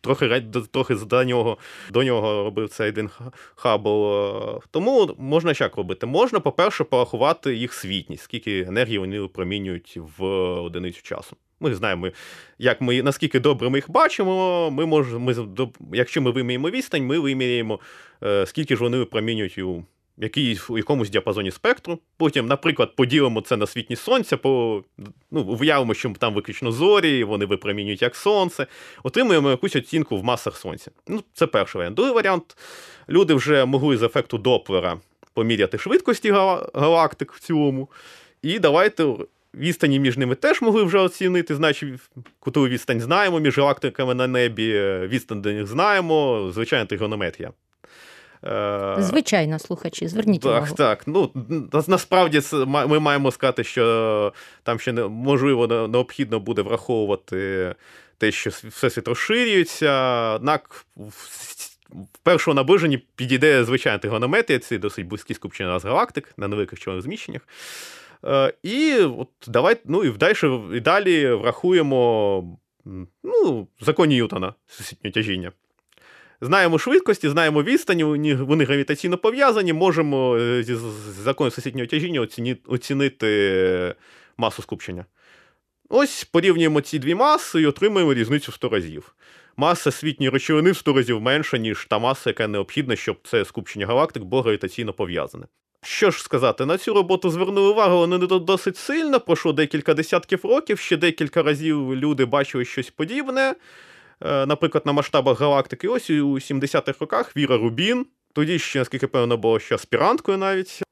трохи 0.00 0.42
трохи 0.70 0.94
до 0.94 1.24
нього 1.24 1.58
до 1.90 2.04
нього 2.04 2.44
робив 2.44 2.68
цей 2.68 2.88
один 2.88 3.10
Хаббл. 3.54 4.62
Тому 4.70 5.14
можна 5.18 5.54
як 5.60 5.76
робити? 5.76 6.06
Можна, 6.06 6.40
по-перше, 6.40 6.84
порахувати 6.84 7.54
їх 7.54 7.72
світність, 7.72 8.24
скільки 8.24 8.60
енергії 8.60 8.98
вони 8.98 9.20
випромінюють 9.20 9.98
в 10.18 10.24
одиницю 10.60 11.02
часу. 11.02 11.36
Ми 11.60 11.74
знаємо, 11.74 12.08
як 12.58 12.80
ми, 12.80 13.02
наскільки 13.02 13.40
добре 13.40 13.68
ми 13.68 13.78
їх 13.78 13.90
бачимо. 13.90 14.70
Ми 14.70 14.86
можемо, 14.86 15.18
ми, 15.18 15.34
Якщо 15.92 16.22
ми 16.22 16.30
виміряємо 16.30 16.70
відстань, 16.70 17.06
ми 17.06 17.18
виміряємо, 17.18 17.80
е, 18.22 18.46
скільки 18.46 18.76
ж 18.76 18.82
вони 18.82 18.98
випромінюють 18.98 19.58
у 19.58 19.84
якийсь, 20.18 20.70
у 20.70 20.78
якомусь 20.78 21.10
діапазоні 21.10 21.50
спектру. 21.50 21.98
Потім, 22.16 22.46
наприклад, 22.46 22.96
поділимо 22.96 23.40
це 23.40 23.56
на 23.56 23.66
світність 23.66 24.02
сонця, 24.02 24.36
по, 24.36 24.84
ну, 25.30 25.42
уявимо, 25.42 25.94
що 25.94 26.12
там 26.18 26.34
виключно 26.34 26.72
зорі, 26.72 27.24
вони 27.24 27.46
випромінюють 27.46 28.02
як 28.02 28.16
сонце, 28.16 28.66
отримуємо 29.02 29.50
якусь 29.50 29.76
оцінку 29.76 30.16
в 30.16 30.24
масах 30.24 30.56
сонця. 30.56 30.90
Ну, 31.08 31.22
Це 31.34 31.46
перший 31.46 31.78
варіант. 31.78 31.96
Другий 31.96 32.14
варіант. 32.14 32.56
Люди 33.08 33.34
вже 33.34 33.64
могли 33.64 33.96
з 33.96 34.02
ефекту 34.02 34.38
Доплера 34.38 34.98
поміряти 35.34 35.78
швидкості 35.78 36.30
галактик 36.74 37.32
в 37.32 37.40
цілому. 37.40 37.88
І 38.42 38.58
давайте. 38.58 39.14
Відстані 39.58 40.00
між 40.00 40.16
ними 40.16 40.34
теж 40.34 40.62
могли 40.62 40.82
вже 40.82 40.98
оцінити, 40.98 41.54
значить, 41.54 42.00
кутову 42.38 42.68
відстань 42.68 43.00
знаємо, 43.00 43.40
між 43.40 43.58
галактиками 43.58 44.14
на 44.14 44.26
небі, 44.26 44.72
відстань 45.08 45.42
до 45.42 45.52
них 45.52 45.66
знаємо, 45.66 46.50
звичайна 46.54 46.86
тригонометрія. 46.86 47.52
Е, 48.46 48.96
Звичайно, 48.98 49.58
слухачі, 49.58 50.08
зверніть 50.08 50.42
так, 50.42 50.50
увагу. 50.50 50.74
Так, 50.74 51.06
ну 51.06 51.30
насправді 51.88 52.40
ми 52.66 53.00
маємо 53.00 53.30
сказати, 53.30 53.64
що 53.64 54.32
там 54.62 54.78
ще 54.78 54.92
можливо 54.92 55.66
необхідно 55.88 56.40
буде 56.40 56.62
враховувати 56.62 57.74
те, 58.18 58.32
що 58.32 58.50
всесвіт 58.50 59.08
розширюється, 59.08 59.92
однак 60.34 60.86
в 60.96 62.18
першому 62.22 62.54
наближенні 62.54 62.98
підійде 62.98 63.64
звичайна 63.64 63.98
тригонометрія, 63.98 64.58
це 64.58 64.78
досить 64.78 65.06
близькі 65.06 65.34
скупчення 65.34 65.78
з 65.78 65.84
галактик 65.84 66.34
на 66.36 66.48
невеликих 66.48 66.80
чорних 66.80 67.02
зміщеннях. 67.02 67.42
Е, 68.24 68.52
і 68.62 68.94
от 68.96 69.28
давай, 69.46 69.76
ну 69.84 70.04
і 70.04 70.10
далі, 70.10 70.36
і 70.74 70.80
далі 70.80 71.32
врахуємо 71.32 72.58
ну, 73.22 73.68
закон 73.80 74.08
Ньютона 74.08 74.54
всесвітнього 74.66 75.12
тяжіння. 75.12 75.52
Знаємо 76.44 76.78
швидкості, 76.78 77.28
знаємо 77.28 77.62
відстані, 77.62 78.04
вони 78.34 78.64
гравітаційно 78.64 79.18
пов'язані, 79.18 79.72
можемо 79.72 80.36
е, 80.36 80.62
зі 80.62 80.76
законом 81.24 81.50
всесвітнього 81.50 81.86
тяжіння 81.86 82.28
оцінити 82.66 83.94
масу 84.36 84.62
скупчення. 84.62 85.04
Ось 85.88 86.24
порівнюємо 86.24 86.80
ці 86.80 86.98
дві 86.98 87.14
маси 87.14 87.60
і 87.60 87.66
отримуємо 87.66 88.14
різницю 88.14 88.52
в 88.52 88.54
100 88.54 88.68
разів. 88.68 89.14
Маса 89.56 89.90
світньої 89.90 90.30
речовини 90.30 90.70
в 90.70 90.76
100 90.76 90.92
разів 90.92 91.20
менша, 91.20 91.58
ніж 91.58 91.86
та 91.90 91.98
маса, 91.98 92.30
яка 92.30 92.48
необхідна, 92.48 92.96
щоб 92.96 93.16
це 93.22 93.44
скупчення 93.44 93.86
галактик 93.86 94.22
було 94.22 94.42
гравітаційно 94.42 94.92
пов'язане. 94.92 95.46
Що 95.82 96.10
ж 96.10 96.22
сказати, 96.22 96.66
на 96.66 96.78
цю 96.78 96.94
роботу 96.94 97.30
звернули 97.30 97.68
увагу, 97.70 97.96
але 97.96 98.18
не 98.18 98.26
досить 98.26 98.76
сильно, 98.76 99.20
пройшло 99.20 99.52
декілька 99.52 99.94
десятків 99.94 100.40
років, 100.44 100.78
ще 100.78 100.96
декілька 100.96 101.42
разів 101.42 101.94
люди 101.94 102.24
бачили 102.24 102.64
щось 102.64 102.90
подібне. 102.90 103.54
Е, 104.20 104.46
наприклад, 104.46 104.86
на 104.86 104.92
масштабах 104.92 105.40
галактики. 105.40 105.88
Ось 105.88 106.10
у 106.10 106.34
70-х 106.34 107.00
роках 107.00 107.36
Віра 107.36 107.56
Рубін, 107.56 108.06
тоді 108.32 108.58
ще, 108.58 108.78
наскільки 108.78 109.06
певно, 109.06 109.36
було 109.36 109.60
ще 109.60 109.74
аспіранткою 109.74 110.38
навіть, 110.38 110.82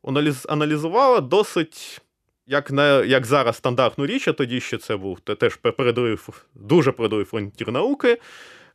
аналізувала 0.49 1.21
досить. 1.21 2.01
Як 2.47 2.71
на 2.71 3.05
як 3.05 3.27
зараз 3.27 3.57
стандартну 3.57 4.07
річ, 4.07 4.29
а 4.29 4.33
тоді 4.33 4.61
ще 4.61 4.79
це 4.79 4.97
був 4.97 5.21
теж 5.21 5.57
передовий, 5.57 6.17
дуже 6.55 6.93
передовий 6.93 7.25
фронтір 7.25 7.73
науки. 7.73 8.19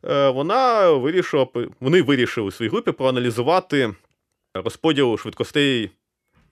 Е, 0.04 0.30
вона 0.30 0.90
вирішила, 0.90 1.46
Вони 1.80 2.02
вирішили 2.02 2.46
у 2.46 2.50
своїй 2.50 2.70
групі 2.70 2.92
проаналізувати 2.92 3.94
розподіл 4.54 5.18
швидкостей 5.18 5.90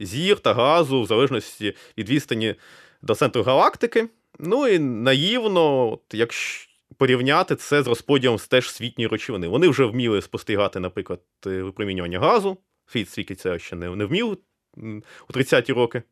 зір 0.00 0.38
та 0.38 0.54
газу 0.54 1.02
в 1.02 1.06
залежності 1.06 1.74
від 1.98 2.08
відстані 2.08 2.54
до 3.02 3.14
центру 3.14 3.42
галактики. 3.42 4.08
Ну 4.38 4.68
і 4.68 4.78
наївно, 4.78 5.98
якщо 6.12 6.65
порівняти 6.98 7.56
це 7.56 7.82
з 7.82 7.86
розподілом 7.86 8.38
теж 8.38 8.70
світньої 8.70 9.08
речовини. 9.08 9.48
Вони 9.48 9.68
вже 9.68 9.84
вміли 9.84 10.22
спостерігати, 10.22 10.80
наприклад, 10.80 11.20
е, 11.46 11.62
випромінювання 11.62 12.18
газу. 12.18 12.58
Світ 12.86 13.10
свіки 13.10 13.34
це 13.34 13.58
ще 13.58 13.76
не, 13.76 13.96
не 13.96 14.04
вмів 14.04 14.38
у 15.28 15.32
30-ті 15.32 15.72
роки. 15.72 16.02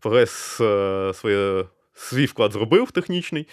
Прогрес 0.00 0.60
е, 0.60 1.12
своє, 1.14 1.64
свій 1.94 2.26
вклад 2.26 2.52
зробив 2.52 2.90
технічний. 2.90 3.46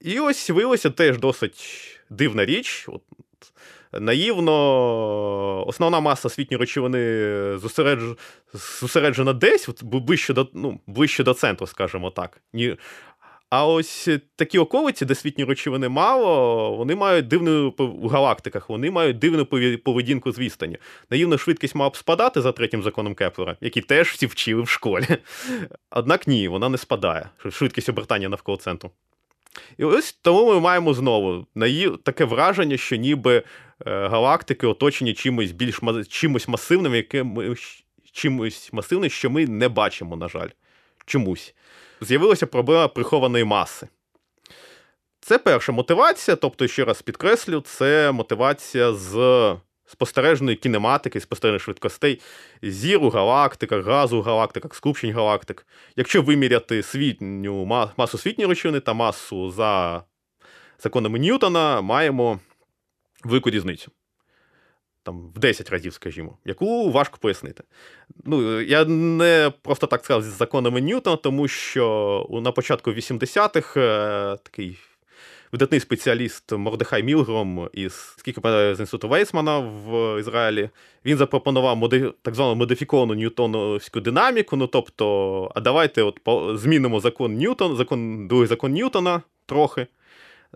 І 0.00 0.20
ось 0.20 0.50
виявилося 0.50 0.90
теж 0.90 1.18
досить 1.18 2.00
дивна 2.10 2.44
річ. 2.44 2.84
От, 2.88 3.02
Наївно, 3.92 5.66
основна 5.66 6.00
маса 6.00 6.28
освітньої 6.28 6.60
речовини 6.60 6.98
зосередж... 7.58 8.02
зосереджена 8.52 9.32
десь, 9.32 9.68
от, 9.68 9.84
ближче 9.84 10.34
до 10.34 10.48
ну, 10.52 10.80
ближче 10.86 11.24
до 11.24 11.34
центру, 11.34 11.66
скажімо 11.66 12.10
так. 12.10 12.40
Ні... 12.52 12.76
А 13.50 13.66
ось 13.66 14.08
такі 14.36 14.58
околиці, 14.58 15.04
де 15.04 15.14
світні 15.14 15.44
речовини 15.44 15.88
мало, 15.88 16.76
вони 16.76 16.94
мають 16.94 17.28
дивну 17.28 17.74
у 17.78 18.08
галактиках, 18.08 18.68
вони 18.68 18.90
мають 18.90 19.18
дивну 19.18 19.46
поведінку 19.84 20.32
з 20.32 20.38
відстані. 20.38 20.78
Наївна 21.10 21.38
швидкість 21.38 21.74
мала 21.74 21.90
б 21.90 21.96
спадати 21.96 22.40
за 22.40 22.52
третім 22.52 22.82
законом 22.82 23.14
Кеплера, 23.14 23.56
який 23.60 23.82
теж 23.82 24.08
всі 24.08 24.26
вчили 24.26 24.62
в 24.62 24.68
школі. 24.68 25.06
Однак 25.90 26.26
ні, 26.26 26.48
вона 26.48 26.68
не 26.68 26.78
спадає. 26.78 27.28
Швидкість 27.50 27.88
обертання 27.88 28.28
навколо 28.28 28.58
центру. 28.58 28.90
І 29.78 29.84
ось 29.84 30.12
тому 30.12 30.54
ми 30.54 30.60
маємо 30.60 30.94
знову 30.94 31.46
таке 32.02 32.24
враження, 32.24 32.76
що 32.76 32.96
ніби 32.96 33.36
е, 33.36 33.42
галактики 34.08 34.66
оточені 34.66 35.14
чимось 35.14 35.52
більш 35.52 35.80
чимось 36.08 36.48
масивним, 36.48 36.94
яке 36.94 37.22
ми 37.22 37.54
чимось 38.12 38.72
масивним, 38.72 39.10
що 39.10 39.30
ми 39.30 39.46
не 39.46 39.68
бачимо, 39.68 40.16
на 40.16 40.28
жаль. 40.28 40.48
Чомусь. 41.06 41.54
З'явилася 42.00 42.46
проблема 42.46 42.88
прихованої 42.88 43.44
маси. 43.44 43.88
Це 45.20 45.38
перша 45.38 45.72
мотивація, 45.72 46.36
тобто, 46.36 46.66
ще 46.66 46.84
раз 46.84 47.02
підкреслю, 47.02 47.60
це 47.60 48.12
мотивація 48.12 48.92
з 48.92 49.56
спостережної 49.86 50.56
кінематики, 50.56 51.20
спостережних 51.20 51.62
швидкостей, 51.62 52.20
зір 52.62 53.02
у 53.02 53.10
галактиках, 53.10 53.84
газу 53.84 54.18
у 54.18 54.22
галактиках, 54.22 54.74
скупчень 54.74 55.12
галактик. 55.12 55.66
Якщо 55.96 56.22
виміряти 56.22 56.82
світню 56.82 57.64
масу 57.96 58.18
світньої 58.18 58.48
речовини 58.48 58.80
та 58.80 58.92
масу 58.92 59.50
за 59.50 60.02
законами 60.78 61.18
Ньютона, 61.18 61.80
маємо 61.80 62.40
велику 63.24 63.50
різницю. 63.50 63.90
Там 65.08 65.30
в 65.34 65.38
10 65.38 65.70
разів, 65.70 65.92
скажімо, 65.92 66.38
яку 66.44 66.90
важко 66.90 67.18
пояснити. 67.20 67.64
Ну, 68.24 68.60
Я 68.60 68.84
не 68.84 69.52
просто 69.62 69.86
так 69.86 70.04
сказав 70.04 70.22
з 70.22 70.36
законами 70.36 70.80
Ньютона, 70.80 71.16
тому 71.16 71.48
що 71.48 72.26
на 72.42 72.52
початку 72.52 72.90
80-х 72.90 73.80
е, 73.80 74.36
такий 74.42 74.78
видатний 75.52 75.80
спеціаліст 75.80 76.52
Мордехай 76.52 77.02
Мілгром 77.02 77.68
із 77.72 77.92
скільки 78.16 78.40
з 78.74 78.76
інституту 78.80 79.08
Вейсмана 79.08 79.58
в 79.58 80.20
Ізраїлі. 80.20 80.70
Він 81.04 81.16
запропонував 81.16 81.76
моди, 81.76 82.12
так 82.22 82.34
звану 82.34 82.54
модифіковану 82.54 83.14
ньютоновську 83.14 84.00
динаміку. 84.00 84.56
Ну 84.56 84.66
тобто, 84.66 85.52
а 85.54 85.60
давайте 85.60 86.02
от 86.02 86.20
змінимо 86.60 87.00
закон 87.00 87.34
Ньютон, 87.34 87.76
закон, 87.76 88.28
другий 88.28 88.46
закон 88.46 88.72
Ньютона 88.72 89.22
трохи. 89.46 89.86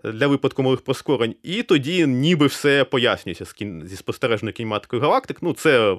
Для 0.03 0.27
випадку 0.27 0.77
прискорень, 0.77 1.35
і 1.43 1.63
тоді 1.63 2.07
ніби 2.07 2.45
все 2.45 2.83
пояснюється 2.83 3.45
зі 3.85 3.95
спостережною 3.95 4.53
кінематикою 4.53 5.01
галактик. 5.01 5.37
Ну, 5.41 5.53
це 5.53 5.97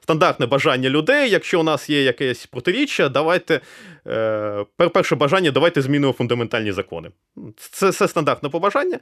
стандартне 0.00 0.46
бажання 0.46 0.90
людей. 0.90 1.30
Якщо 1.30 1.60
у 1.60 1.62
нас 1.62 1.90
є 1.90 2.02
якесь 2.02 2.46
протиріччя, 2.46 3.08
давайте 3.08 3.60
е, 4.06 4.64
перше 4.94 5.16
бажання, 5.16 5.50
давайте 5.50 5.82
змінимо 5.82 6.12
фундаментальні 6.12 6.72
закони. 6.72 7.10
Це 7.56 7.90
все 7.90 8.08
стандартне 8.08 8.48
побажання. 8.48 8.98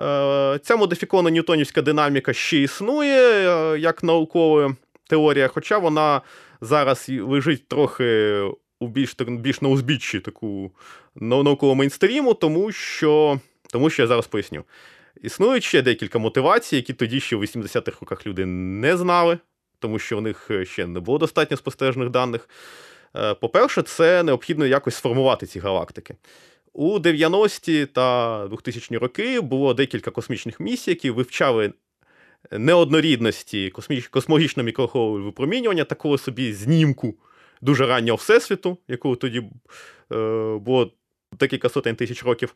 Е, 0.00 0.58
Ця 0.62 0.76
модифікована 0.76 1.30
ньютонівська 1.30 1.82
динаміка 1.82 2.32
ще 2.32 2.58
існує 2.58 3.48
е, 3.48 3.78
як 3.78 4.02
наукова 4.02 4.76
теорія, 5.08 5.48
хоча 5.48 5.78
вона 5.78 6.20
зараз 6.60 7.08
лежить 7.08 7.68
трохи 7.68 8.40
у 8.80 8.88
більш 8.88 9.16
більш 9.18 9.60
на 9.60 9.68
узбіччі 9.68 10.20
таку 10.20 10.70
наукового 11.14 11.74
мейнстріму, 11.74 12.34
тому 12.34 12.72
що, 12.72 13.40
тому 13.74 13.90
що 13.90 14.02
я 14.02 14.08
зараз 14.08 14.26
поясню. 14.26 14.64
Існують 15.22 15.64
ще 15.64 15.82
декілька 15.82 16.18
мотивацій, 16.18 16.76
які 16.76 16.92
тоді 16.92 17.20
ще 17.20 17.36
в 17.36 17.42
80-х 17.42 17.98
роках 18.00 18.26
люди 18.26 18.46
не 18.46 18.96
знали 18.96 19.38
тому 19.84 19.98
що 19.98 20.18
у 20.18 20.20
них 20.20 20.50
е, 20.50 20.64
ще 20.64 20.86
не 20.86 21.00
було 21.00 21.18
достатньо 21.18 21.56
спостережних 21.56 22.10
даних. 22.10 22.48
Е, 23.16 23.34
по-перше, 23.34 23.82
це 23.82 24.22
необхідно 24.22 24.66
якось 24.66 24.94
сформувати 24.94 25.46
ці 25.46 25.58
галактики. 25.58 26.16
У 26.72 26.98
90-ті 26.98 27.86
та 27.86 28.46
2000-ні 28.46 28.98
роки 28.98 29.40
було 29.40 29.74
декілька 29.74 30.10
космічних 30.10 30.60
місій, 30.60 30.90
які 30.90 31.10
вивчали 31.10 31.72
неоднорідності 32.50 33.70
космологічного 34.10 34.64
мікрохвильового 34.64 35.24
випромінювання, 35.24 35.84
такого 35.84 36.18
собі 36.18 36.52
знімку 36.52 37.14
дуже 37.60 37.86
раннього 37.86 38.16
всесвіту, 38.16 38.78
якого 38.88 39.16
тоді 39.16 39.38
е, 39.38 40.58
було 40.58 40.92
декілька 41.32 41.68
сотень 41.68 41.96
тисяч 41.96 42.24
років. 42.24 42.54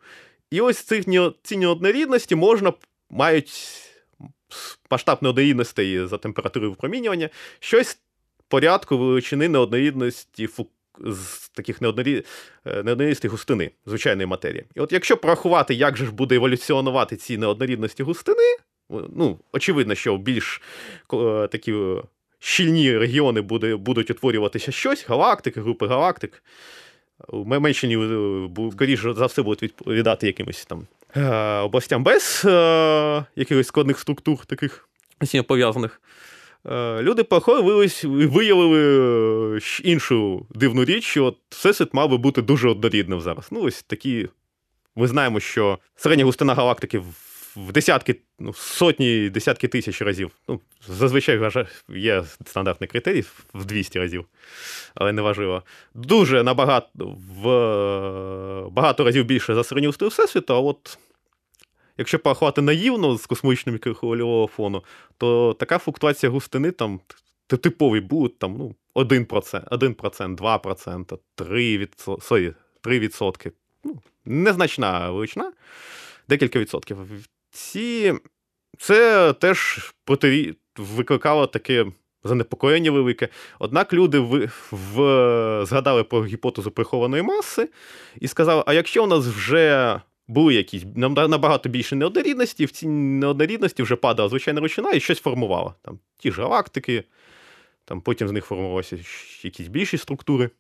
І 0.51 0.61
ось 0.61 0.79
ці, 0.79 1.05
ці 1.43 1.57
неоднорідності 1.57 2.37
можна 2.37 2.73
мають 3.11 3.83
масштаб 4.91 5.19
неоднорідностей 5.21 6.07
за 6.07 6.19
температурою 6.19 6.71
випромінювання, 6.71 7.29
щось 7.61 7.99
порядку 8.49 8.99
величини 8.99 9.49
неоднорідності 9.49 10.49
з 11.01 11.49
таких 11.49 11.81
неоднорід... 11.81 12.27
Е, 12.65 12.83
неоднорідностей 12.83 13.31
густини, 13.31 13.71
звичайної 13.87 14.27
матерії. 14.27 14.65
І 14.75 14.81
от 14.81 14.93
якщо 14.93 15.17
порахувати, 15.17 15.75
як 15.75 15.97
же 15.97 16.07
ж 16.07 16.13
буде 16.13 16.35
еволюціонувати 16.35 17.17
ці 17.17 17.39
неоднорідності 17.39 18.03
густини, 18.03 18.57
ну, 18.91 19.39
очевидно, 19.53 19.95
що 19.95 20.17
більш 20.17 20.63
е, 21.15 21.49
такі 21.49 21.73
е, 21.73 22.03
щільні 22.39 22.99
регіони 22.99 23.41
буде, 23.41 23.77
будуть 23.77 24.11
утворюватися 24.11 24.73
щось, 24.73 25.09
галактики, 25.09 25.61
групи 25.61 25.87
галактик. 25.87 26.43
Меншені, 27.33 27.97
скоріше 28.73 29.15
за 29.15 29.27
все, 29.27 29.43
будуть 29.43 29.63
відповідати 29.63 30.27
якимось 30.27 30.67
там 30.67 30.87
Е, 31.17 31.59
областям 31.59 32.03
без 32.03 32.43
е, 32.45 33.25
якихось 33.37 33.67
складних 33.67 33.99
структур, 33.99 34.47
таких 34.47 34.89
пов'язаних. 35.47 36.01
Е, 36.67 37.03
люди 37.03 37.25
походили 37.25 37.91
виявили 38.05 39.61
іншу 39.85 40.47
дивну 40.51 40.85
річ, 40.85 41.05
що 41.05 41.25
от 41.25 41.37
всесвіт 41.51 41.95
мав 41.95 42.11
би 42.11 42.17
бути 42.17 42.43
дуже 42.43 42.69
однорідним 42.69 43.21
зараз. 43.21 43.49
Ну, 43.51 43.63
ось 43.63 43.83
такі. 43.83 44.29
Ми 44.97 45.07
знаємо, 45.07 45.41
що 45.41 45.79
середня 45.97 46.25
густина 46.25 46.55
галактики 46.55 47.03
в 47.67 47.73
десятки, 47.73 48.17
ну, 48.39 48.55
сотні, 48.55 49.31
десятки 49.31 49.69
тисяч 49.69 50.03
разів. 50.03 50.31
Ну, 50.49 50.61
Зазвичай 50.89 51.67
є 51.89 52.25
стандартний 52.47 52.89
критерій 52.89 53.25
в 53.55 53.65
200 53.65 53.99
разів, 53.99 54.25
але 54.95 55.13
не 55.13 55.23
важливо. 55.23 55.63
Дуже 55.95 56.43
набагато 56.43 56.89
в 57.43 57.45
багато 58.71 59.05
разів 59.05 59.25
більше 59.25 59.55
за 59.55 59.65
середню 59.65 59.89
густину 59.89 60.09
Всесвіту, 60.09 60.55
а 60.55 60.59
от. 60.59 60.99
Якщо 62.01 62.19
порахувати 62.19 62.63
наївно 62.63 63.19
з 63.19 63.27
космічним 63.27 63.73
мікрохвильового 63.73 64.47
фону, 64.47 64.85
то 65.17 65.57
така 65.59 65.79
флуктуація 65.79 66.31
густини 66.31 66.71
там 66.71 67.01
типовий 67.47 68.01
буде 68.01 68.35
там, 68.39 68.57
ну, 68.59 68.75
1%, 68.95 69.69
1%, 69.69 70.37
2%, 70.37 71.19
3%, 71.37 72.55
3%. 72.83 73.53
Ну, 73.85 73.99
незначна 74.25 75.11
величина, 75.11 75.53
декілька 76.29 76.59
відсотків 76.59 76.99
ці 77.51 78.15
це 78.79 79.33
теж 79.33 79.91
проти... 80.05 80.55
викликало 80.77 81.47
таке 81.47 81.87
занепокоєння 82.25 82.91
велике. 82.91 83.29
Однак 83.59 83.93
люди 83.93 84.19
в... 84.19 84.51
В... 84.71 85.67
згадали 85.67 86.05
про 86.05 86.25
гіпотезу 86.25 86.71
прихованої 86.71 87.23
маси 87.23 87.69
і 88.21 88.29
сказали: 88.29 88.63
а 88.67 88.73
якщо 88.73 89.05
у 89.05 89.07
нас 89.07 89.27
вже 89.27 90.01
були 90.29 90.55
якісь 90.55 90.83
набагато 90.97 91.69
більше 91.69 91.97
неоднорідності, 91.97 92.65
в 92.65 92.71
цій 92.71 92.89
неоднорідності 92.89 93.83
вже 93.83 93.97
падала 93.97 94.29
звичайна 94.29 94.61
ручина 94.61 94.93
і 94.93 95.01
щось 95.01 95.21
формувала. 95.21 95.75
Там 95.83 95.99
Ті 96.19 96.33
ж 96.33 96.43
галактики, 96.43 97.05
там 97.85 98.01
потім 98.01 98.29
з 98.29 98.33
них 98.33 98.45
формувалися 98.45 98.99
якісь 99.43 99.69
більші 99.69 99.99
структури. 99.99 100.51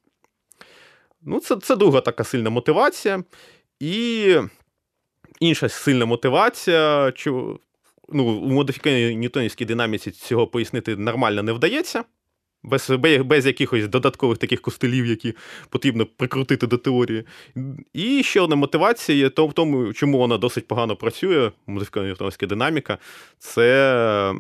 Ну, 1.22 1.40
Це 1.40 1.56
це 1.56 1.76
друга 1.76 2.00
така 2.00 2.24
сильна 2.24 2.50
мотивація. 2.50 3.24
І 3.80 4.36
інша 5.40 5.68
сильна 5.68 6.06
мотивація. 6.06 7.12
Чу, 7.12 7.60
ну, 8.08 8.24
У 8.24 8.48
модифікованій 8.48 9.16
ньютонівській 9.16 9.64
динаміці 9.64 10.10
цього 10.10 10.46
пояснити 10.46 10.96
нормально 10.96 11.42
не 11.42 11.52
вдається. 11.52 12.04
Без 12.62 12.90
без 13.24 13.46
якихось 13.46 13.88
додаткових 13.88 14.38
таких 14.38 14.60
костелів, 14.60 15.06
які 15.06 15.34
потрібно 15.68 16.06
прикрутити 16.06 16.66
до 16.66 16.78
теорії. 16.78 17.24
І 17.92 18.22
ще 18.22 18.40
одна 18.40 18.56
мотивація 18.56 19.18
є 19.18 19.28
в 19.28 19.52
тому, 19.52 19.92
чому 19.92 20.18
вона 20.18 20.38
досить 20.38 20.66
погано 20.66 20.96
працює, 20.96 21.50
модифікована 21.66 22.10
ньютонівська 22.10 22.46
динаміка, 22.46 22.98
це 23.38 24.34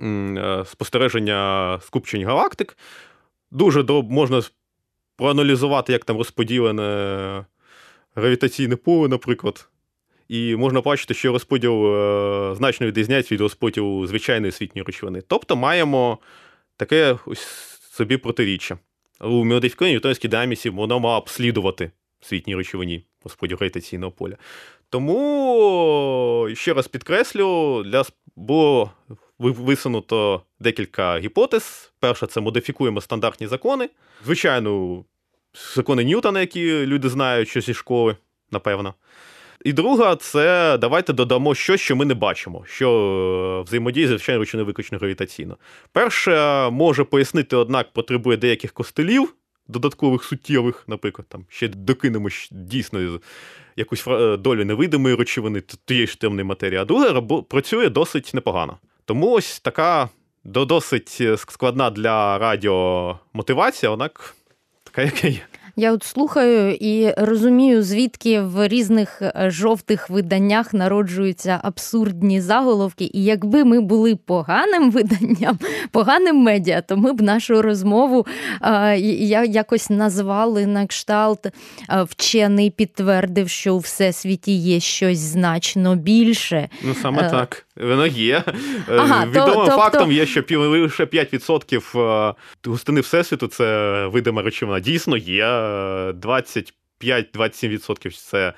е, 0.00 0.64
спостереження 0.66 1.80
скупчень 1.82 2.24
галактик. 2.24 2.76
Дуже 3.50 3.82
можна 4.02 4.42
проаналізувати, 5.16 5.92
як 5.92 6.04
там 6.04 6.16
розподілене 6.16 7.44
гравітаційне 8.14 8.76
поле, 8.76 9.08
наприклад. 9.08 9.68
І 10.28 10.56
можна 10.56 10.80
бачити, 10.80 11.14
що 11.14 11.32
розподіл 11.32 11.86
е, 11.86 12.54
значно 12.54 12.86
відрізняється 12.86 13.34
від 13.34 13.40
розподілу 13.40 14.06
звичайної 14.06 14.48
освітньої 14.48 14.84
речовини. 14.84 15.22
Тобто 15.28 15.56
маємо 15.56 16.18
таке 16.76 17.16
ось 17.26 17.40
собі 17.92 18.16
протиріччя. 18.16 18.78
У 19.20 19.44
модифікованій 19.44 19.94
ньютонівській 19.94 20.28
динаміці 20.28 20.70
воно 20.70 21.00
мало 21.00 21.20
б 21.20 21.28
слідувати 21.28 21.90
світній 22.20 22.56
речовині. 22.56 23.04
розподіл 23.24 23.56
гравітаційного 23.56 24.12
поля. 24.12 24.36
Тому, 24.90 26.48
ще 26.54 26.74
раз 26.74 26.88
підкреслю, 26.88 27.82
для 27.86 28.04
було 28.36 28.90
висунуто 29.38 30.42
декілька 30.60 31.18
гіпотез. 31.18 31.92
Перша 32.00 32.26
це 32.26 32.40
модифікуємо 32.40 33.00
стандартні 33.00 33.46
закони. 33.46 33.90
Звичайно, 34.24 35.04
закони 35.74 36.04
Ньютона, 36.04 36.40
які 36.40 36.86
люди 36.86 37.08
знають 37.08 37.48
що 37.48 37.60
зі 37.60 37.74
школи, 37.74 38.16
напевно. 38.50 38.94
І 39.64 39.72
друга, 39.72 40.16
це 40.16 40.78
давайте 40.78 41.12
додамо 41.12 41.54
щось, 41.54 41.80
що 41.80 41.96
ми 41.96 42.04
не 42.04 42.14
бачимо, 42.14 42.64
що 42.66 42.90
е, 43.60 43.62
взаємодіє, 43.62 44.08
звичайно, 44.08 44.38
ручно 44.38 44.64
виключно 44.64 44.98
гравітаційно. 44.98 45.56
Перше, 45.92 46.70
може 46.70 47.04
пояснити, 47.04 47.56
однак, 47.56 47.92
потребує 47.92 48.36
деяких 48.36 48.72
костелів, 48.72 49.34
додаткових 49.68 50.24
суттєвих, 50.24 50.84
наприклад, 50.86 51.26
там 51.28 51.44
ще 51.48 51.68
докинемо 51.68 52.28
дійсно 52.50 53.20
якусь 53.76 54.06
е, 54.08 54.36
долю 54.36 54.64
невидимої 54.64 55.14
речовини, 55.14 55.62
тієї 55.84 56.06
ж 56.06 56.20
темної 56.20 56.44
матерії, 56.44 56.80
а 56.80 56.84
друге 56.84 57.22
працює 57.48 57.88
досить 57.88 58.30
непогано. 58.34 58.78
Тому 59.04 59.30
ось 59.30 59.60
така 59.60 60.08
досить 60.44 61.18
е, 61.20 61.36
складна 61.36 61.90
для 61.90 62.38
радіо 62.38 63.18
мотивація, 63.32 63.92
однак 63.92 64.34
така, 64.92 65.02
яка 65.02 65.28
є. 65.28 65.40
Я 65.76 65.92
от 65.92 66.02
слухаю 66.02 66.74
і 66.80 67.14
розумію, 67.16 67.82
звідки 67.82 68.40
в 68.40 68.68
різних 68.68 69.22
е, 69.22 69.50
жовтих 69.50 70.10
виданнях 70.10 70.74
народжуються 70.74 71.60
абсурдні 71.62 72.40
заголовки. 72.40 73.10
І 73.12 73.24
якби 73.24 73.64
ми 73.64 73.80
були 73.80 74.16
поганим 74.16 74.90
виданням, 74.90 75.58
поганим 75.90 76.36
медіа, 76.36 76.80
то 76.80 76.96
ми 76.96 77.12
б 77.12 77.20
нашу 77.22 77.62
розмову 77.62 78.26
я 79.04 79.44
якось 79.44 79.90
назвали 79.90 80.66
на 80.66 80.86
кшталт 80.86 81.46
а, 81.88 82.02
вчений 82.02 82.70
підтвердив, 82.70 83.48
що 83.48 83.74
у 83.74 83.78
всесвіті 83.78 84.52
є 84.52 84.80
щось 84.80 85.18
значно 85.18 85.96
більше. 85.96 86.68
Ну 86.84 86.94
саме 86.94 87.22
е, 87.22 87.30
так. 87.30 87.66
Воно 87.76 88.06
є. 88.06 88.44
Е, 88.46 88.96
ага, 88.98 89.26
Відомим 89.26 89.54
то, 89.54 89.66
фактом 89.66 90.06
то... 90.06 90.12
є, 90.12 90.26
що 90.26 90.44
лише 90.50 91.04
5% 91.04 92.34
густини 92.66 93.00
всесвіту 93.00 93.46
це 93.46 94.06
видима 94.06 94.42
речовина. 94.42 94.80
Дійсно 94.80 95.16
є 95.16 95.61
25-27% 96.12 98.28
це 98.28 98.52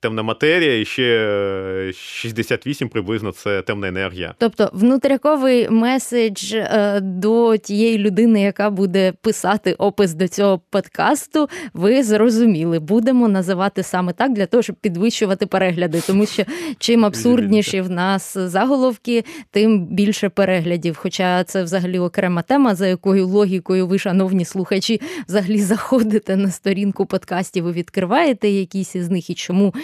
темна 0.00 0.22
матерія, 0.22 0.80
і 0.80 0.84
ще 0.84 1.92
68 1.94 2.88
приблизно 2.88 3.32
це 3.32 3.62
темна 3.62 3.88
енергія. 3.88 4.34
Тобто 4.38 4.70
внутряковий 4.72 5.70
меседж 5.70 6.52
е, 6.54 7.00
до 7.00 7.56
тієї 7.56 7.98
людини, 7.98 8.40
яка 8.42 8.70
буде 8.70 9.12
писати 9.20 9.72
опис 9.72 10.14
до 10.14 10.28
цього 10.28 10.60
подкасту, 10.70 11.48
ви 11.74 12.02
зрозуміли. 12.02 12.78
Будемо 12.78 13.28
називати 13.28 13.82
саме 13.82 14.12
так 14.12 14.32
для 14.32 14.46
того, 14.46 14.62
щоб 14.62 14.76
підвищувати 14.76 15.46
перегляди, 15.46 16.02
тому 16.06 16.26
що 16.26 16.42
чим 16.78 17.04
абсурдніші 17.04 17.80
в 17.80 17.90
нас 17.90 18.38
заголовки, 18.38 19.24
тим 19.50 19.86
більше 19.86 20.28
переглядів. 20.28 20.96
Хоча 20.96 21.44
це 21.44 21.62
взагалі 21.62 21.98
окрема 21.98 22.42
тема, 22.42 22.74
за 22.74 22.86
якою 22.86 23.26
логікою 23.26 23.86
ви, 23.86 23.98
шановні 23.98 24.44
слухачі, 24.44 25.00
взагалі 25.28 25.60
заходите 25.60 26.36
на 26.36 26.50
сторінку 26.50 27.06
подкастів 27.06 27.68
і 27.68 27.72
відкриваєте 27.72 28.48
якісь 28.48 28.94
із 28.94 29.10
них 29.10 29.30
і 29.30 29.34
чому 29.34 29.74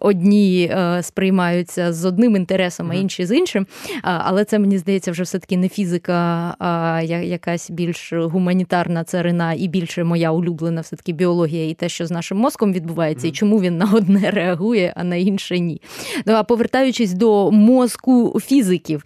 одні 0.00 0.70
е, 0.72 1.02
сприймаються 1.02 1.92
з 1.92 2.04
одним 2.04 2.36
інтересом, 2.36 2.90
а 2.90 2.94
інші 2.94 3.26
з 3.26 3.36
іншим. 3.36 3.66
Але 4.02 4.44
це 4.44 4.58
мені 4.58 4.78
здається 4.78 5.10
вже 5.10 5.22
все-таки 5.22 5.56
не 5.56 5.68
фізика, 5.68 6.14
а 6.58 7.00
якась 7.02 7.70
більш 7.70 8.12
гуманітарна 8.12 9.04
царина 9.04 9.52
і 9.52 9.68
більше 9.68 10.04
моя 10.04 10.30
улюблена 10.30 10.80
все-таки 10.80 11.12
біологія 11.12 11.68
і 11.68 11.74
те, 11.74 11.88
що 11.88 12.06
з 12.06 12.10
нашим 12.10 12.38
мозком 12.38 12.72
відбувається, 12.72 13.28
і 13.28 13.32
чому 13.32 13.60
він 13.60 13.78
на 13.78 13.92
одне 13.92 14.30
реагує, 14.30 14.92
а 14.96 15.04
на 15.04 15.16
інше 15.16 15.58
ні. 15.58 15.80
Ну, 16.26 16.32
а 16.32 16.42
повертаючись 16.42 17.12
до 17.12 17.50
мозку 17.50 18.40
фізиків, 18.40 19.04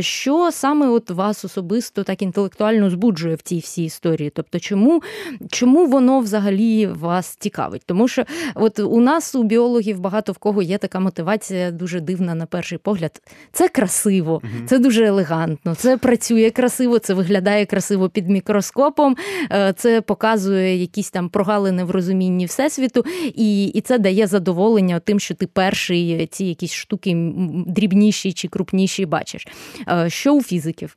що 0.00 0.50
саме 0.52 0.88
от 0.88 1.10
вас 1.10 1.44
особисто 1.44 2.04
так 2.04 2.22
інтелектуально 2.22 2.90
збуджує 2.90 3.34
в 3.34 3.42
цій 3.42 3.58
всій 3.58 3.84
історії? 3.84 4.30
Тобто, 4.34 4.58
чому, 4.58 5.02
чому 5.50 5.86
воно 5.86 6.20
взагалі 6.20 6.86
вас 6.86 7.36
цікавить? 7.36 7.82
Тому 7.86 8.08
що 8.08 8.24
от 8.54 8.78
у 8.78 9.00
нас 9.00 9.34
у 9.34 9.44
біологів 9.52 10.00
багато 10.00 10.32
в 10.32 10.38
кого 10.38 10.62
є 10.62 10.78
така 10.78 11.00
мотивація 11.00 11.70
дуже 11.70 12.00
дивна 12.00 12.34
на 12.34 12.46
перший 12.46 12.78
погляд. 12.78 13.22
Це 13.52 13.68
красиво, 13.68 14.32
угу. 14.32 14.66
це 14.66 14.78
дуже 14.78 15.04
елегантно, 15.04 15.74
це 15.74 15.96
працює 15.96 16.50
красиво, 16.50 16.98
це 16.98 17.14
виглядає 17.14 17.66
красиво 17.66 18.08
під 18.08 18.28
мікроскопом, 18.28 19.16
е, 19.50 19.74
це 19.76 20.00
показує 20.00 20.76
якісь 20.76 21.10
там 21.10 21.28
прогалини 21.28 21.84
в 21.84 21.90
розумінні 21.90 22.46
всесвіту, 22.46 23.04
і 23.34 23.66
і 23.66 23.80
це 23.80 23.98
дає 23.98 24.26
задоволення 24.26 25.00
тим, 25.00 25.20
що 25.20 25.34
ти 25.34 25.46
перший 25.46 26.26
ці 26.26 26.44
якісь 26.44 26.72
штуки 26.72 27.32
дрібніші 27.66 28.32
чи 28.32 28.48
крупніші 28.48 29.06
бачиш. 29.06 29.46
Е, 29.88 30.10
що 30.10 30.32
у 30.34 30.42
фізиків? 30.42 30.96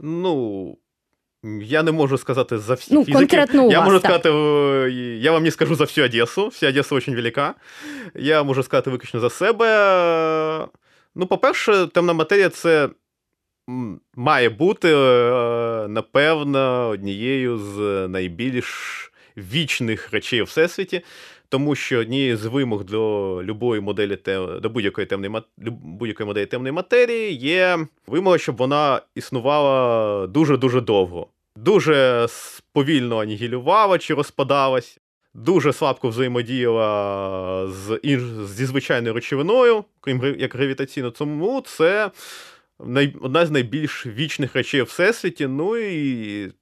Ну. 0.00 0.76
Я 1.62 1.82
не 1.82 1.92
можу 1.92 2.18
сказати 2.18 2.58
за 2.58 2.74
всі 2.74 2.94
ну, 2.94 3.00
фізики. 3.04 3.18
Конкретно 3.18 3.66
у 3.66 3.70
я 3.70 3.78
вас, 3.78 3.88
можу 3.88 4.00
так. 4.00 4.10
сказати, 4.10 4.28
я 5.20 5.32
вам 5.32 5.42
не 5.42 5.50
скажу 5.50 5.74
за 5.74 5.84
всю 5.84 6.04
Одесу. 6.04 6.48
Вся 6.48 6.68
Одеса 6.68 6.94
дуже 6.94 7.10
велика. 7.10 7.54
Я 8.14 8.42
можу 8.42 8.62
сказати 8.62 8.90
виключно 8.90 9.20
за 9.20 9.30
себе. 9.30 10.68
Ну, 11.14 11.26
по-перше, 11.26 11.86
темна 11.86 12.12
матерія 12.12 12.48
це 12.48 12.88
має 14.14 14.48
бути, 14.48 14.88
е, 14.94 15.88
напевно, 15.88 16.88
однією 16.88 17.58
з 17.58 18.08
найбільш 18.08 19.12
вічних 19.36 20.12
речей 20.12 20.42
у 20.42 20.44
всесвіті 20.44 21.02
тому 21.48 21.74
що 21.74 21.98
однією 21.98 22.36
з 22.36 22.46
вимог 22.46 22.84
до 22.84 23.40
любої 23.42 23.80
моделі 23.80 24.18
до 24.62 24.70
будь-якої 24.70 25.06
темної 25.06 25.42
будь-якої 25.82 26.26
моделі 26.26 26.46
темної 26.46 26.72
матерії 26.72 27.32
є 27.32 27.78
вимога, 28.06 28.38
щоб 28.38 28.56
вона 28.56 29.00
існувала 29.14 30.26
дуже-дуже 30.26 30.80
довго, 30.80 31.26
дуже 31.56 32.26
повільно 32.72 33.18
анігілювала 33.18 33.98
чи 33.98 34.14
розпадалась, 34.14 34.98
дуже 35.34 35.72
слабко 35.72 36.08
взаємодіяла 36.08 37.68
з 37.68 38.00
зі 38.46 38.64
звичайною 38.66 39.14
речовиною, 39.14 39.84
крім 40.00 40.36
як 40.38 40.54
гравітаційно. 40.54 41.10
Тому 41.10 41.60
це 41.60 42.10
одна 43.20 43.46
з 43.46 43.50
найбільш 43.50 44.06
вічних 44.06 44.56
речей 44.56 44.82
у 44.82 44.84
всесвіті. 44.84 45.46
Ну 45.46 45.76
і 45.76 46.52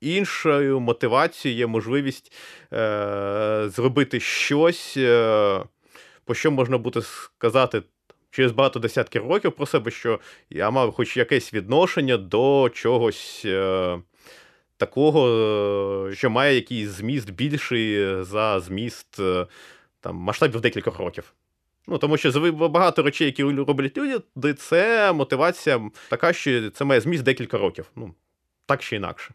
іншою 0.00 0.80
мотивацією 0.80 1.58
є 1.58 1.66
можливість 1.66 2.32
е, 2.72 3.64
зробити 3.66 4.20
щось, 4.20 4.94
е, 4.96 5.60
по 6.24 6.34
що 6.34 6.50
можна 6.50 6.78
буде 6.78 7.02
сказати 7.02 7.82
через 8.30 8.52
багато 8.52 8.78
десятків 8.78 9.30
років 9.30 9.52
про 9.52 9.66
себе, 9.66 9.90
що 9.90 10.20
я 10.50 10.70
мав 10.70 10.92
хоч 10.92 11.16
якесь 11.16 11.54
відношення 11.54 12.16
до 12.16 12.70
чогось. 12.74 13.42
Е, 13.44 13.98
Такого, 14.82 15.28
е, 16.10 16.14
що 16.14 16.30
має 16.30 16.54
якийсь 16.54 16.88
зміст 16.88 17.30
більший 17.30 18.22
за 18.24 18.60
зміст 18.60 19.20
е, 19.20 19.46
там, 20.00 20.16
масштабів 20.16 20.60
декількох 20.60 20.98
років. 20.98 21.32
Ну, 21.88 21.98
Тому 21.98 22.16
що 22.16 22.52
багато 22.52 23.02
речей, 23.02 23.26
які 23.26 23.42
роблять 23.42 23.98
люди, 23.98 24.54
це 24.54 25.12
мотивація 25.12 25.90
така, 26.10 26.32
що 26.32 26.70
це 26.70 26.84
має 26.84 27.00
зміст 27.00 27.22
декілька 27.22 27.58
років. 27.58 27.90
Ну, 27.96 28.14
Так 28.66 28.82
чи 28.82 28.96
інакше. 28.96 29.34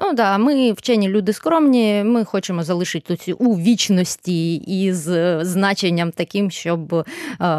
Ну 0.00 0.12
да, 0.12 0.38
ми 0.38 0.72
вчені 0.72 1.08
люди 1.08 1.32
скромні. 1.32 2.02
Ми 2.04 2.24
хочемо 2.24 2.62
залишити 2.62 3.16
цю 3.16 3.36
у 3.38 3.56
вічності 3.56 4.54
із 4.54 5.08
е, 5.08 5.40
значенням 5.42 6.10
таким, 6.10 6.50
щоб 6.50 6.94
е, 6.94 7.04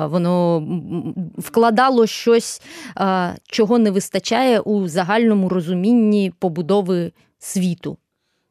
воно 0.05 0.63
вкладало 1.37 2.07
щось, 2.07 2.61
е, 2.97 3.35
чого 3.47 3.79
не 3.79 3.91
вистачає 3.91 4.59
у 4.59 4.87
загальному 4.87 5.49
розумінні 5.49 6.33
побудови 6.39 7.11
світу. 7.39 7.97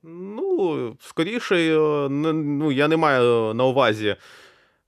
Ну, 0.03 0.97
скоріше, 1.01 1.77
ну 2.11 2.73
я 2.73 2.89
не 2.89 2.97
маю 2.97 3.55
на 3.55 3.65
увазі. 3.65 4.17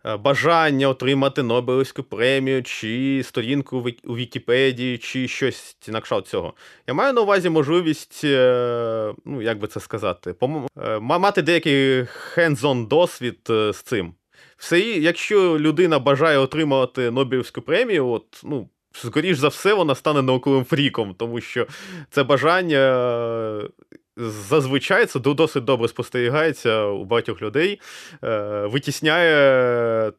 Е, 0.06 0.16
бажання 0.16 0.88
отримати 0.88 1.42
Нобелівську 1.42 2.02
премію, 2.02 2.62
чи 2.62 3.22
сторінку 3.24 3.84
у 4.04 4.16
Вікіпедії, 4.16 4.98
чи 4.98 5.28
щось 5.28 5.76
на 5.88 6.00
кшталт 6.00 6.26
цього. 6.28 6.54
Я 6.86 6.94
маю 6.94 7.12
на 7.12 7.20
увазі 7.20 7.50
можливість, 7.50 8.20
е, 8.24 9.14
ну 9.24 9.42
як 9.42 9.58
би 9.58 9.68
це 9.68 9.80
сказати, 9.80 10.34
е, 10.76 10.98
мати 11.00 11.42
деякий 11.42 12.02
hands-on 12.36 12.88
досвід 12.88 13.38
з 13.48 13.82
цим. 13.84 14.14
Все, 14.56 14.80
якщо 14.80 15.58
людина 15.58 15.98
бажає 15.98 16.38
отримати 16.38 17.10
Нобелівську 17.10 17.62
премію, 17.62 18.08
от, 18.08 18.40
ну, 18.44 18.68
скоріш 18.92 19.38
за 19.38 19.48
все, 19.48 19.74
вона 19.74 19.94
стане 19.94 20.22
науковим 20.22 20.64
фріком, 20.64 21.14
тому 21.18 21.40
що 21.40 21.66
це 22.10 22.22
бажання 22.22 23.68
зазвичай 24.16 25.06
це 25.06 25.20
досить 25.20 25.64
добре 25.64 25.88
спостерігається 25.88 26.84
у 26.84 27.04
багатьох 27.04 27.42
людей, 27.42 27.80
е, 28.24 28.66
витісняє 28.66 30.12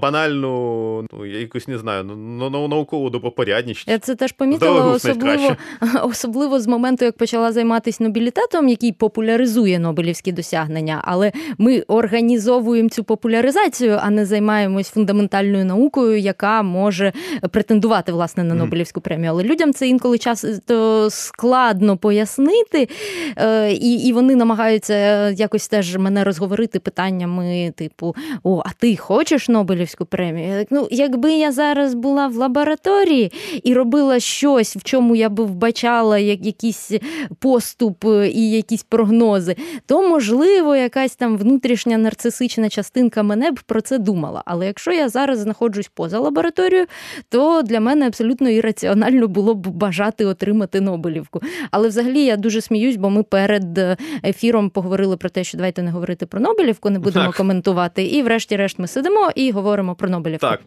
банальну, 0.00 1.06
ну, 1.12 1.26
я 1.26 1.38
якусь 1.38 1.68
не 1.68 1.78
знаю, 1.78 2.04
ну, 2.04 2.68
наукову 2.68 3.10
добропорядність. 3.10 3.88
Я 3.88 3.98
це 3.98 4.14
теж 4.14 4.32
помітила, 4.32 4.86
особливо 4.86 5.56
особливо 6.02 6.60
з 6.60 6.66
моменту, 6.66 7.04
як 7.04 7.16
почала 7.16 7.52
займатися 7.52 8.04
Нобілітетом, 8.04 8.68
який 8.68 8.92
популяризує 8.92 9.78
Нобелівські 9.78 10.32
досягнення. 10.32 11.02
Але 11.04 11.32
ми 11.58 11.80
організовуємо 11.80 12.88
цю 12.88 13.04
популяризацію, 13.04 13.98
а 14.02 14.10
не 14.10 14.26
займаємось 14.26 14.90
фундаментальною 14.90 15.64
наукою, 15.64 16.18
яка 16.18 16.62
може 16.62 17.12
претендувати 17.50 18.12
власне 18.12 18.44
на 18.44 18.54
Нобелівську 18.54 19.00
премію. 19.00 19.30
Але 19.30 19.42
людям 19.42 19.72
це 19.72 19.88
інколи 19.88 20.18
часто 20.18 21.08
складно 21.10 21.96
пояснити, 21.96 22.88
е, 23.36 23.72
і 23.72 23.92
і 23.92 24.12
вони 24.12 24.36
намагаються 24.36 25.30
якось 25.30 25.68
теж 25.68 25.96
мене 25.96 26.24
розговорити 26.24 26.80
питаннями, 26.80 27.72
типу: 27.76 28.16
О, 28.42 28.62
а 28.66 28.70
ти 28.78 28.96
хочеш 28.96 29.48
Нобелівську 29.82 30.04
премію? 30.04 30.66
Ну, 30.70 30.88
якби 30.90 31.32
я 31.32 31.52
зараз 31.52 31.94
була 31.94 32.26
в 32.26 32.36
лабораторії 32.36 33.32
і 33.62 33.74
робила 33.74 34.20
щось, 34.20 34.76
в 34.76 34.82
чому 34.82 35.16
я 35.16 35.28
би 35.28 35.44
вбачала 35.44 36.18
якийсь 36.18 36.92
поступ 37.38 38.04
і 38.34 38.50
якісь 38.50 38.82
прогнози, 38.82 39.56
то 39.86 40.08
можливо 40.08 40.76
якась 40.76 41.16
там 41.16 41.36
внутрішня 41.36 41.98
нарцисична 41.98 42.68
частинка 42.68 43.22
мене 43.22 43.50
б 43.50 43.60
про 43.66 43.80
це 43.80 43.98
думала. 43.98 44.42
Але 44.46 44.66
якщо 44.66 44.92
я 44.92 45.08
зараз 45.08 45.38
знаходжусь 45.38 45.90
поза 45.94 46.18
лабораторією, 46.18 46.86
то 47.28 47.62
для 47.62 47.80
мене 47.80 48.06
абсолютно 48.06 48.48
ірраціонально 48.50 49.28
було 49.28 49.54
б 49.54 49.66
бажати 49.66 50.24
отримати 50.24 50.80
Нобелівку. 50.80 51.40
Але 51.70 51.88
взагалі 51.88 52.24
я 52.24 52.36
дуже 52.36 52.60
сміюсь, 52.60 52.96
бо 52.96 53.10
ми 53.10 53.22
перед 53.22 53.78
ефіром 54.24 54.70
поговорили 54.70 55.16
про 55.16 55.28
те, 55.28 55.44
що 55.44 55.58
давайте 55.58 55.82
не 55.82 55.90
говорити 55.90 56.26
про 56.26 56.40
Нобелівку, 56.40 56.90
не 56.90 56.98
будемо 56.98 57.26
так. 57.26 57.36
коментувати. 57.36 58.04
І, 58.04 58.22
врешті-решт, 58.22 58.78
ми 58.78 58.86
сидимо 58.86 59.30
і 59.34 59.50
говоримо 59.50 59.71
про 59.94 60.08
Нобелівку. 60.08 60.46
Так. 60.46 60.60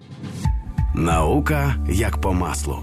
Наука 0.96 1.76
як 1.90 2.22
по 2.22 2.34
маслу. 2.34 2.80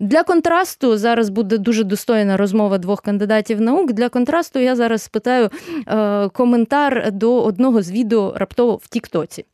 Для 0.00 0.22
контрасту 0.22 0.96
зараз 0.96 1.28
буде 1.28 1.58
дуже 1.58 1.84
достойна 1.84 2.36
розмова 2.36 2.78
двох 2.78 3.02
кандидатів 3.02 3.60
наук. 3.60 3.92
Для 3.92 4.08
контрасту 4.08 4.58
я 4.58 4.76
зараз 4.76 5.02
спитаю 5.02 5.50
е, 5.86 6.28
коментар 6.28 7.12
до 7.12 7.42
одного 7.42 7.82
з 7.82 7.90
відео 7.90 8.32
раптово 8.36 8.78
в 8.82 8.88
Тіктоці. 8.88 9.44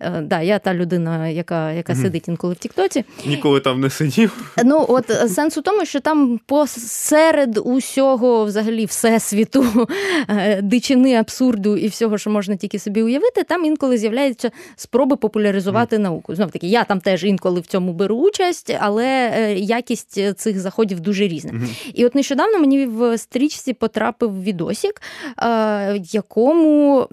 Е, 0.00 0.20
да, 0.20 0.40
Я 0.40 0.58
та 0.58 0.74
людина, 0.74 1.28
яка 1.28 1.72
яка 1.72 1.94
сидить 1.94 2.28
інколи 2.28 2.54
в 2.54 2.56
Тіктоці. 2.56 3.04
Ніколи 3.26 3.60
там 3.60 3.80
не 3.80 3.90
сидів. 3.90 4.54
Ну 4.64 4.86
от 4.88 5.10
е, 5.10 5.28
сенс 5.28 5.58
у 5.58 5.62
тому, 5.62 5.84
що 5.84 6.00
там 6.00 6.40
посеред 6.46 7.58
усього, 7.64 8.44
взагалі, 8.44 8.84
всесвіту, 8.84 9.88
е, 10.28 10.62
дичини, 10.62 11.14
абсурду 11.14 11.76
і 11.76 11.88
всього, 11.88 12.18
що 12.18 12.30
можна 12.30 12.56
тільки 12.56 12.78
собі 12.78 13.02
уявити, 13.02 13.42
там 13.42 13.64
інколи 13.64 13.98
з'являються 13.98 14.50
спроби 14.76 15.16
популяризувати 15.16 15.96
mm. 15.96 16.00
науку. 16.00 16.34
Знов 16.34 16.50
таки, 16.50 16.66
я 16.66 16.84
там 16.84 17.00
теж 17.00 17.24
інколи 17.24 17.60
в 17.60 17.66
цьому 17.66 17.92
беру 17.92 18.16
участь, 18.16 18.76
але 18.80 19.06
е, 19.06 19.54
якість 19.92 20.18
е, 20.18 20.32
цих 20.32 20.60
заходів 20.60 21.00
дуже 21.00 21.28
різна. 21.28 21.52
Mm-hmm. 21.52 21.90
І 21.94 22.06
от 22.06 22.14
нещодавно 22.14 22.58
мені 22.58 22.86
в 22.86 23.18
стрічці 23.18 23.72
потрапив 23.72 24.42
відосік, 24.42 25.02
в 25.36 25.44
е, 25.44 26.00
якому 26.12 27.06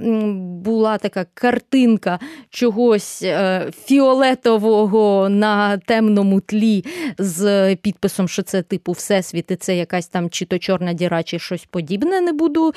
була 0.63 0.98
така 0.98 1.26
картинка 1.34 2.20
чогось 2.50 3.22
е, 3.24 3.72
фіолетового 3.86 5.30
на 5.30 5.78
темному 5.78 6.42
тлі 6.42 6.86
з 7.18 7.76
підписом, 7.76 8.28
що 8.28 8.42
це 8.42 8.62
типу 8.62 8.92
Всесвіт, 8.92 9.52
і 9.52 9.56
це 9.56 9.78
якась 9.78 10.08
там 10.08 10.30
чи 10.30 10.46
то 10.46 10.60
чорна 10.60 10.94
діра, 10.94 11.24
чи 11.24 11.39
щось 11.39 11.65
подібне, 11.65 12.22
не 12.22 12.34
буду 12.34 12.74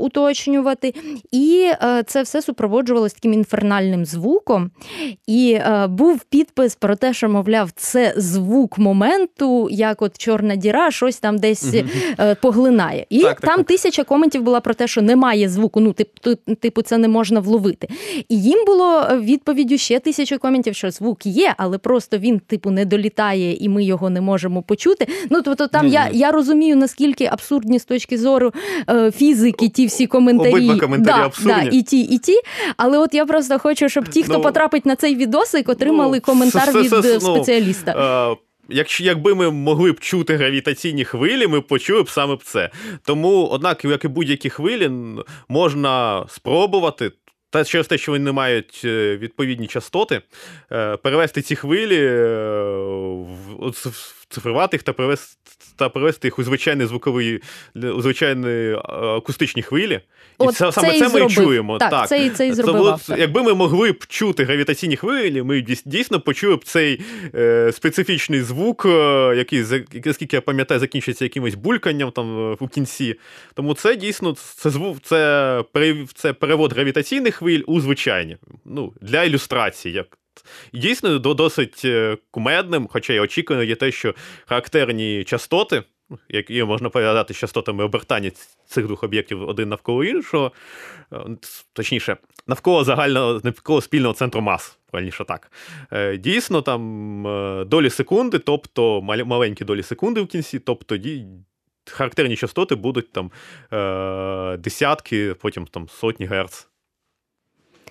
уточнювати. 0.00 0.94
І 1.30 1.70
це 2.06 2.22
все 2.22 2.42
супроводжувалось 2.42 3.12
таким 3.12 3.32
інфернальним 3.32 4.04
звуком. 4.04 4.70
І 5.26 5.58
був 5.88 6.24
підпис 6.24 6.74
про 6.74 6.96
те, 6.96 7.14
що, 7.14 7.28
мовляв, 7.28 7.70
це 7.70 8.14
звук 8.16 8.78
моменту 8.78 9.29
моменту, 9.40 9.68
як 9.70 10.02
от 10.02 10.18
чорна 10.18 10.56
діра, 10.56 10.90
щось 10.90 11.16
там 11.16 11.38
десь 11.38 11.74
угу. 11.74 12.34
поглинає. 12.42 13.06
І 13.10 13.22
так, 13.22 13.40
там 13.40 13.56
так, 13.56 13.66
тисяча 13.66 14.04
коментів 14.04 14.42
була 14.42 14.60
про 14.60 14.74
те, 14.74 14.88
що 14.88 15.02
немає 15.02 15.48
звуку. 15.48 15.80
Ну, 15.80 15.92
типу, 15.92 16.54
типу, 16.60 16.82
це 16.82 16.98
не 16.98 17.08
можна 17.08 17.40
вловити. 17.40 17.88
І 18.28 18.42
їм 18.42 18.64
було 18.66 19.08
відповіддю 19.20 19.78
ще 19.78 19.98
тисячу 19.98 20.38
коментів, 20.38 20.74
що 20.74 20.90
звук 20.90 21.26
є, 21.26 21.54
але 21.58 21.78
просто 21.78 22.18
він, 22.18 22.38
типу, 22.38 22.70
не 22.70 22.84
долітає, 22.84 23.56
і 23.56 23.68
ми 23.68 23.84
його 23.84 24.10
не 24.10 24.20
можемо 24.20 24.62
почути. 24.62 25.06
Ну, 25.30 25.42
тобто, 25.42 25.66
там 25.66 25.88
я 25.88 26.08
я 26.12 26.30
розумію, 26.30 26.76
наскільки 26.76 27.24
абсурдні 27.24 27.78
з 27.78 27.84
точки 27.84 28.18
зору 28.18 28.52
е, 28.90 29.10
фізики, 29.10 29.68
ті 29.68 29.86
всі 29.86 30.06
коментарі. 30.06 30.52
Обидва 30.52 30.76
коментарі 30.76 31.16
да, 31.16 31.24
абсурдні. 31.24 31.70
Да, 31.70 31.76
і 31.76 31.82
ті, 31.82 32.00
і 32.00 32.18
ті. 32.18 32.40
Але 32.76 32.98
от 32.98 33.14
я 33.14 33.26
просто 33.26 33.58
хочу, 33.58 33.88
щоб 33.88 34.08
ті, 34.08 34.22
хто 34.22 34.32
ну, 34.32 34.40
потрапить 34.40 34.86
на 34.86 34.96
цей 34.96 35.16
відосик, 35.16 35.68
отримали 35.68 36.16
ну, 36.16 36.32
коментар 36.32 36.74
від 36.74 36.92
ну, 36.92 37.20
спеціаліста. 37.20 38.36
Якщо 38.70 39.04
якби 39.04 39.34
ми 39.34 39.50
могли 39.50 39.92
б 39.92 40.00
чути 40.00 40.36
гравітаційні 40.36 41.04
хвилі, 41.04 41.46
ми 41.46 41.60
почули 41.60 42.02
б 42.02 42.10
саме 42.10 42.36
б 42.36 42.42
це. 42.42 42.70
Тому, 43.04 43.46
однак, 43.46 43.84
як 43.84 44.04
і 44.04 44.08
будь-які 44.08 44.50
хвилі, 44.50 44.90
можна 45.48 46.24
спробувати. 46.28 47.12
Та 47.50 47.64
через 47.64 47.86
те, 47.86 47.98
що 47.98 48.12
вони 48.12 48.24
не 48.24 48.32
мають 48.32 48.82
е, 48.84 49.16
відповідні 49.16 49.66
частоти, 49.66 50.22
е, 50.72 50.96
перевести 50.96 51.42
ці 51.42 51.56
хвилі, 51.56 51.98
е, 52.02 53.72
цифрувати 54.28 54.76
їх 54.76 54.82
та 54.82 54.92
перевести 54.92 55.36
та 55.80 55.88
перевести 55.88 56.28
їх 56.28 56.38
у 56.38 56.42
звичайні 56.42 56.86
звукові, 56.86 57.40
у 57.74 58.02
звичайні 58.02 58.76
акустичні 59.16 59.62
хвилі. 59.62 59.94
І 59.94 60.00
От 60.38 60.54
це, 60.54 60.72
саме 60.72 60.98
це 60.98 61.08
ми 61.08 61.30
чуємо. 61.30 61.78
Так, 61.78 61.90
так. 61.90 62.08
Це, 62.08 62.30
це 62.30 62.48
і 62.48 62.52
зробив 62.52 62.82
От, 62.82 63.18
Якби 63.18 63.42
ми 63.42 63.54
могли 63.54 63.92
б 63.92 64.06
чути 64.06 64.44
гравітаційні 64.44 64.96
хвилі, 64.96 65.42
ми 65.42 65.60
дійсно 65.84 66.20
почули 66.20 66.56
б 66.56 66.64
цей 66.64 67.00
е, 67.34 67.72
специфічний 67.72 68.42
звук, 68.42 68.86
е, 68.86 69.34
який, 69.36 69.64
наскільки 70.04 70.36
я 70.36 70.40
пам'ятаю, 70.40 70.80
закінчується 70.80 71.24
якимось 71.24 71.54
бульканням 71.54 72.10
там 72.10 72.56
у 72.60 72.68
кінці. 72.68 73.14
Тому 73.54 73.74
це 73.74 73.96
дійсно 73.96 74.32
це 74.56 74.70
звук, 74.70 74.96
це, 75.02 75.64
це 76.14 76.32
перевод 76.32 76.72
гравітаційних 76.72 77.34
хвиль 77.34 77.62
у 77.66 77.80
звичайні. 77.80 78.36
Ну, 78.64 78.92
Для 79.00 79.24
ілюстрації. 79.24 79.94
як 79.94 80.06
і 80.29 80.29
дійсно 80.72 81.18
досить 81.18 81.82
е, 81.84 82.16
кумедним, 82.30 82.88
хоча 82.90 83.12
й 83.12 83.18
очікувано, 83.18 83.64
є 83.64 83.74
те, 83.74 83.92
що 83.92 84.14
характерні 84.46 85.24
частоти, 85.24 85.82
які 86.28 86.64
можна 86.64 86.88
пов'язати 86.88 87.34
з 87.34 87.36
частотами 87.36 87.84
обертання 87.84 88.30
цих 88.66 88.86
двох 88.86 89.02
об'єктів 89.02 89.48
один 89.48 89.68
навколо 89.68 90.04
іншого, 90.04 90.52
е, 91.12 91.16
точніше, 91.72 92.16
навколо 92.46 92.84
загального 92.84 93.40
навколо 93.44 93.80
спільного 93.80 94.14
центру 94.14 94.40
мас. 94.40 94.78
Правильніше 94.90 95.24
так. 95.24 95.52
Е, 95.92 96.16
дійсно, 96.16 96.62
там 96.62 97.22
долі 97.68 97.90
секунди, 97.90 98.38
тобто 98.38 99.02
маленькі 99.02 99.64
долі 99.64 99.82
секунди 99.82 100.20
в 100.20 100.26
кінці, 100.26 100.58
тобто 100.58 100.96
характерні 101.90 102.36
частоти 102.36 102.74
будуть 102.74 103.12
там 103.12 103.30
десятки, 104.58 105.34
потім 105.34 105.66
там 105.66 105.88
сотні 105.88 106.26
герц. 106.26 106.69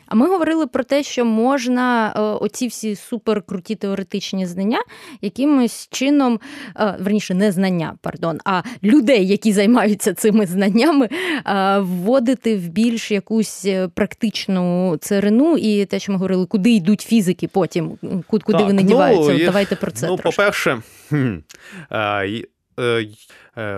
А 0.09 0.15
ми 0.15 0.27
говорили 0.27 0.67
про 0.67 0.83
те, 0.83 1.03
що 1.03 1.25
можна 1.25 2.13
е, 2.15 2.19
оці 2.19 2.67
всі 2.67 2.95
суперкруті 2.95 3.75
теоретичні 3.75 4.45
знання 4.45 4.83
якимось 5.21 5.87
чином, 5.91 6.39
е, 6.79 6.95
верніше, 6.99 7.33
не 7.33 7.51
знання, 7.51 7.95
пардон, 8.01 8.39
а 8.45 8.61
людей, 8.83 9.27
які 9.27 9.51
займаються 9.51 10.13
цими 10.13 10.45
знаннями, 10.45 11.09
е, 11.45 11.79
вводити 11.79 12.57
в 12.57 12.67
більш 12.67 13.11
якусь 13.11 13.67
практичну 13.93 14.97
царину 15.01 15.57
і 15.57 15.85
те, 15.85 15.99
що 15.99 16.11
ми 16.11 16.17
говорили, 16.17 16.45
куди 16.45 16.71
йдуть 16.71 17.01
фізики 17.01 17.47
потім, 17.47 17.97
куди 18.27 18.43
так, 18.45 18.61
вони 18.61 18.81
ну, 18.81 18.87
діваються. 18.87 19.33
От 19.33 19.45
Давайте 19.45 19.75
про 19.75 19.91
це. 19.91 20.07
Ну, 20.07 20.17
трошки. 20.17 20.37
по-перше, 20.37 20.81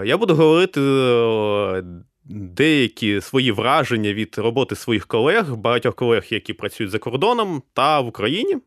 я 0.06 0.18
буду 0.18 0.36
говорити 0.36 0.82
деякі 2.32 3.22
свої 3.22 3.52
враження 3.52 4.14
від 4.14 4.38
роботи 4.38 4.76
своїх 4.76 5.08
колег, 5.08 5.56
багатьох 5.56 5.96
колег, 5.96 6.26
які 6.30 6.54
працюють 6.54 6.92
за 6.92 7.00
кордоном 7.00 7.62
та 7.74 8.00
в 8.00 8.08
Україні, 8.08 8.58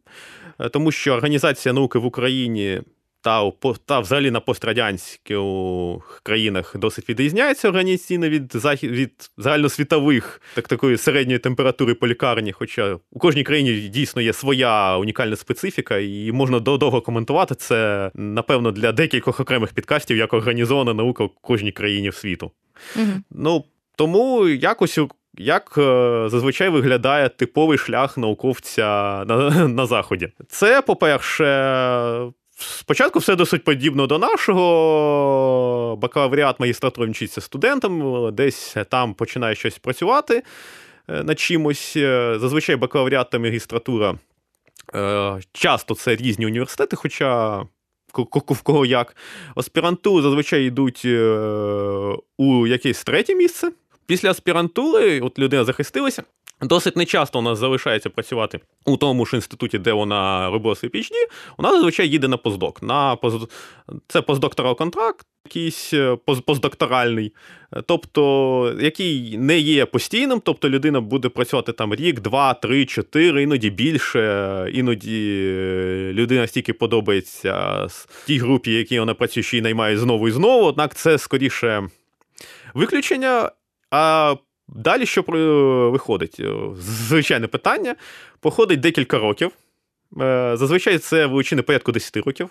е, 0.61 0.69
тому 0.69 0.93
що 0.93 1.13
організація 1.13 1.73
науки 1.73 1.99
в 1.99 2.05
Україні. 2.05 2.81
Та 3.25 3.51
та 3.87 4.01
взагалі 4.01 4.31
на 4.31 4.41
пострадянських 4.41 6.21
країнах 6.23 6.77
досить 6.77 7.09
відрізняється 7.09 7.69
організаційно 7.69 8.29
від 8.29 8.53
захід 8.57 8.91
від 8.91 9.31
загальносвітових, 9.39 10.41
так 10.55 10.69
такої 10.69 10.97
середньої 10.97 11.39
температури 11.39 11.95
по 11.95 12.09
лікарні. 12.09 12.53
Хоча 12.53 12.99
у 13.11 13.19
кожній 13.19 13.43
країні 13.43 13.89
дійсно 13.89 14.23
є 14.23 14.33
своя 14.33 14.97
унікальна 14.97 15.37
специфіка, 15.37 15.99
і 15.99 16.33
можна 16.33 16.61
довго 16.61 17.01
коментувати 17.01 17.55
це, 17.55 18.11
напевно, 18.15 18.71
для 18.71 18.93
декількох 18.93 19.41
окремих 19.41 19.73
підкастів, 19.73 20.17
як 20.17 20.33
організована 20.33 20.95
наука 20.95 21.25
в 21.25 21.31
кожній 21.41 21.73
країні 21.73 22.13
світу. 22.13 22.51
Угу. 22.97 23.13
Ну, 23.31 23.65
Тому 23.97 24.49
якось 24.49 24.99
як 25.39 25.75
е, 25.79 26.25
зазвичай 26.29 26.69
виглядає 26.69 27.29
типовий 27.29 27.79
шлях 27.79 28.19
науковця 28.19 29.25
на, 29.29 29.69
на 29.69 29.87
Заході. 29.87 30.29
Це, 30.49 30.83
по-перше, 30.83 31.45
спочатку 32.65 33.19
все 33.19 33.37
досить 33.37 33.65
подібно 33.65 34.07
до 34.07 34.19
нашого. 34.19 35.97
Бакалавріат 36.03 36.61
магістратури 36.61 37.11
вчиться 37.11 37.41
студентам, 37.41 38.29
десь 38.35 38.77
там 38.91 39.15
починає 39.15 39.55
щось 39.55 39.79
працювати 39.79 40.43
е, 41.09 41.23
над 41.23 41.41
чимось. 41.41 41.93
Зазвичай 42.37 42.77
бакалавріат 42.77 43.31
та 43.31 43.39
магістратура 43.39 44.15
Е, 44.95 45.41
часто 45.53 45.95
це 45.95 46.17
різні 46.17 46.47
університети, 46.47 46.97
хоча 46.97 47.59
в 48.49 48.63
кого 48.63 48.87
як. 48.87 49.17
Аспірантури 49.55 50.23
зазвичай 50.23 50.67
йдуть 50.67 51.03
е, 51.05 51.29
у 52.39 52.67
якесь 52.67 53.05
третє 53.05 53.35
місце. 53.35 53.71
Після 54.07 54.31
аспірантури, 54.31 55.21
от 55.21 55.39
людина 55.39 55.65
захистилася. 55.65 56.23
Досить 56.65 56.97
нечасто 56.97 57.43
нас 57.43 57.59
залишається 57.59 58.11
працювати 58.11 58.61
у 58.85 58.97
тому 58.97 59.27
ж 59.27 59.37
інституті, 59.37 59.79
де 59.79 59.93
вона 59.93 60.51
робила 60.51 60.75
свій 60.75 60.89
PhD, 60.89 61.13
Вона 61.59 61.71
зазвичай 61.71 62.09
їде 62.09 62.29
на 62.29 62.37
постдок. 62.37 62.83
На 62.83 63.17
поз... 63.17 63.35
Це 64.09 64.23
постдокторал 64.23 64.77
контракт, 64.77 65.27
якийсь 65.45 65.95
е, 65.95 66.17
постдокторальний, 66.47 67.33
тобто 67.87 68.75
який 68.81 69.39
не 69.39 69.59
є 69.59 69.87
постійним, 69.87 70.41
тобто 70.45 70.69
людина 70.69 71.01
буде 71.01 71.29
працювати 71.29 71.73
там 71.73 71.95
рік, 71.95 72.21
два, 72.21 72.55
три, 72.55 72.87
чотири, 72.87 73.43
іноді 73.43 73.71
більше. 73.71 74.67
Іноді 74.73 75.45
е, 75.47 76.13
людина 76.13 76.47
стільки 76.47 76.73
подобається 76.73 77.87
тій 78.27 78.39
групі, 78.39 78.73
які 78.73 79.01
вона 79.01 79.15
працює, 79.15 79.43
що 79.43 79.57
її 79.57 79.63
наймає 79.63 79.99
знову 79.99 80.29
і 80.29 80.31
знову. 80.31 80.67
Однак 80.67 80.95
це 80.95 81.19
скоріше 81.19 81.89
виключення. 82.75 83.51
А 83.91 84.35
Далі 84.69 85.07
що 85.07 85.23
виходить? 85.91 86.37
Е, 86.41 86.55
звичайне 86.79 87.47
питання. 87.47 87.95
Походить 88.41 88.81
декілька 88.81 89.19
років. 89.19 89.51
Е, 90.21 90.57
зазвичай 90.57 90.99
це 90.99 91.27
величини 91.27 91.63
порядку 91.63 91.93
10 91.93 92.17
років. 92.17 92.51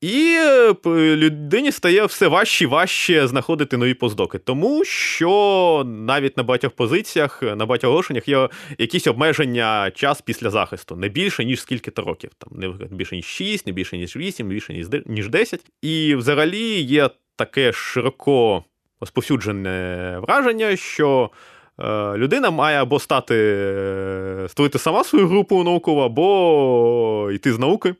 І 0.00 0.36
е, 0.38 0.74
людині 1.16 1.72
стає 1.72 2.04
все 2.04 2.28
важче 2.28 2.64
і 2.64 2.66
важче 2.66 3.26
знаходити 3.26 3.76
нові 3.76 3.94
поздоки. 3.94 4.38
Тому 4.38 4.84
що 4.84 5.82
навіть 5.86 6.36
на 6.36 6.42
багатьох 6.42 6.72
позиціях, 6.72 7.42
на 7.42 7.66
багатьох 7.66 7.88
оголошеннях 7.88 8.28
є 8.28 8.48
якісь 8.78 9.06
обмеження 9.06 9.90
час 9.90 10.20
після 10.20 10.50
захисту, 10.50 10.96
не 10.96 11.08
більше, 11.08 11.44
ніж 11.44 11.60
скільки-то 11.60 12.02
років. 12.02 12.30
Там 12.38 12.50
Не 12.60 12.68
більше, 12.90 13.16
ніж 13.16 13.24
6, 13.24 13.66
не 13.66 13.72
більше, 13.72 13.98
ніж 13.98 14.16
8, 14.16 14.48
не 14.48 14.54
більше, 14.54 14.84
ніж 15.06 15.28
10. 15.28 15.60
І 15.82 16.14
взагалі 16.14 16.80
є 16.80 17.10
таке 17.36 17.72
широко 17.72 18.64
розповсюджене 19.02 20.18
враження, 20.22 20.76
що 20.76 21.30
е, 21.78 22.16
людина 22.16 22.50
має 22.50 22.82
або 22.82 22.98
стати 22.98 23.34
е, 23.36 24.46
створити 24.48 24.78
сама 24.78 25.04
свою 25.04 25.28
групу 25.28 25.64
наукову, 25.64 26.00
або 26.00 27.30
йти 27.32 27.52
з 27.52 27.58
науки 27.58 27.94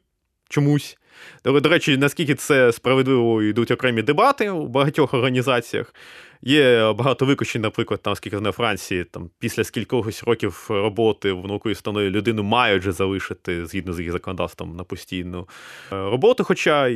чомусь. 0.48 0.98
До, 1.44 1.68
речі, 1.68 1.96
наскільки 1.96 2.34
це 2.34 2.72
справедливо 2.72 3.42
йдуть 3.42 3.70
окремі 3.70 4.02
дебати 4.02 4.50
у 4.50 4.66
багатьох 4.66 5.14
організаціях. 5.14 5.94
Є 6.42 6.92
багато 6.92 7.26
виключень, 7.26 7.62
наприклад, 7.62 8.02
там, 8.02 8.16
скільки 8.16 8.38
знаю, 8.38 8.52
Франції, 8.52 9.04
там, 9.04 9.30
після 9.38 9.64
скількогось 9.64 10.22
років 10.22 10.66
роботи 10.68 11.32
в 11.32 11.46
науковій 11.46 11.72
установі 11.72 12.10
людину 12.10 12.42
мають 12.42 12.82
вже 12.82 12.92
залишити 12.92 13.66
згідно 13.66 13.92
з 13.92 14.00
їх 14.00 14.12
законодавством 14.12 14.76
на 14.76 14.84
постійну 14.84 15.48
е, 15.92 15.96
роботу. 15.96 16.44
Хоча 16.44 16.88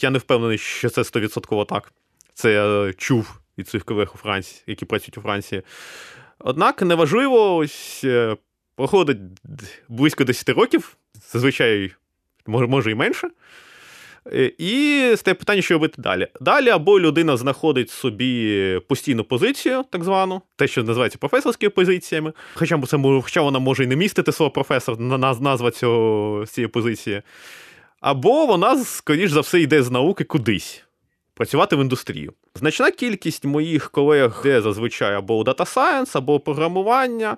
я 0.00 0.10
не 0.10 0.18
впевнений, 0.18 0.58
що 0.58 0.88
це 0.88 1.00
100% 1.00 1.66
так. 1.66 1.92
Це 2.34 2.52
я 2.52 2.92
чув 2.92 3.40
від 3.58 3.68
своїх 3.68 3.84
колег 3.84 4.12
у 4.14 4.18
Франції, 4.18 4.62
які 4.66 4.84
працюють 4.84 5.18
у 5.18 5.20
Франції. 5.20 5.62
Однак 6.38 6.82
неважливо, 6.82 7.56
ось 7.56 8.00
е, 8.04 8.36
проходить 8.76 9.18
близько 9.88 10.24
10 10.24 10.48
років, 10.48 10.96
зазвичай 11.32 11.92
може, 12.46 12.90
і 12.90 12.94
менше. 12.94 13.28
Е, 14.32 14.52
і 14.58 15.12
стає 15.16 15.34
питання, 15.34 15.62
що 15.62 15.74
робити 15.74 16.02
далі. 16.02 16.28
Далі 16.40 16.68
або 16.68 17.00
людина 17.00 17.36
знаходить 17.36 17.90
собі 17.90 18.80
постійну 18.88 19.24
позицію, 19.24 19.84
так 19.90 20.04
звану, 20.04 20.42
те, 20.56 20.68
що 20.68 20.82
називається 20.82 21.18
професорськими 21.18 21.70
позиціями. 21.70 22.32
Хоча 22.54 22.82
це, 22.82 22.98
хоча 23.22 23.40
вона 23.40 23.58
може 23.58 23.84
і 23.84 23.86
не 23.86 23.96
містити 23.96 24.32
свого 24.32 24.50
професора, 24.50 24.98
назва 25.40 25.70
цього 25.70 26.46
цієї 26.46 26.68
позиції. 26.68 27.22
Або 28.00 28.46
вона, 28.46 28.84
скоріш 28.84 29.30
за 29.30 29.40
все, 29.40 29.60
йде 29.60 29.82
з 29.82 29.90
науки 29.90 30.24
кудись 30.24 30.83
працювати 31.34 31.76
в 31.76 31.80
індустрію. 31.80 32.32
Значна 32.54 32.90
кількість 32.90 33.44
моїх 33.44 33.90
колег 33.90 34.42
йде 34.44 34.60
зазвичай 34.60 35.14
або 35.14 35.38
у 35.38 35.44
Data 35.44 35.74
Science, 35.74 36.18
або 36.18 36.40
програмування. 36.40 37.36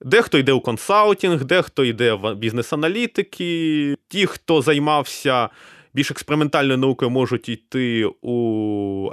Дехто 0.00 0.38
йде 0.38 0.52
у 0.52 0.60
консалтинг, 0.60 1.44
дехто 1.44 1.84
йде 1.84 2.12
в 2.12 2.34
бізнес-аналітики. 2.34 3.96
Ті, 4.08 4.26
хто 4.26 4.62
займався 4.62 5.48
більш 5.94 6.10
експериментальною 6.10 6.78
наукою, 6.78 7.10
можуть 7.10 7.48
йти 7.48 8.04
у 8.22 8.34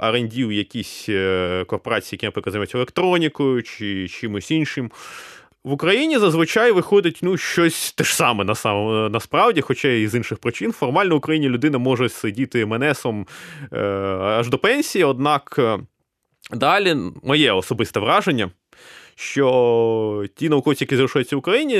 R&D, 0.02 0.44
у 0.44 0.52
якісь 0.52 1.06
е, 1.08 1.64
корпорації, 1.66 2.16
які, 2.16 2.26
наприклад, 2.26 2.52
займаються 2.52 2.78
електронікою 2.78 3.62
чи 3.62 4.08
чимось 4.08 4.50
іншим. 4.50 4.90
В 5.66 5.72
Україні 5.72 6.18
зазвичай 6.18 6.72
виходить 6.72 7.18
ну, 7.22 7.36
щось 7.36 7.92
те 7.92 8.04
ж 8.04 8.16
саме 8.16 8.44
на 8.44 8.54
сам, 8.54 9.12
насправді, 9.12 9.60
хоча 9.60 9.88
і 9.88 10.06
з 10.06 10.14
інших 10.14 10.38
причин. 10.38 10.72
Формально 10.72 11.14
в 11.14 11.18
Україні 11.18 11.48
людина 11.48 11.78
може 11.78 12.08
сидіти 12.08 12.66
МНСом 12.66 13.26
е, 13.72 13.78
аж 14.20 14.48
до 14.48 14.58
пенсії, 14.58 15.04
однак 15.04 15.56
е, 15.58 15.78
далі 16.52 16.96
моє 17.22 17.52
особисте 17.52 18.00
враження. 18.00 18.50
Що 19.14 20.24
ті 20.34 20.48
науковці, 20.48 20.84
які 20.84 20.96
залишаються 20.96 21.36
в 21.36 21.38
Україні, 21.38 21.76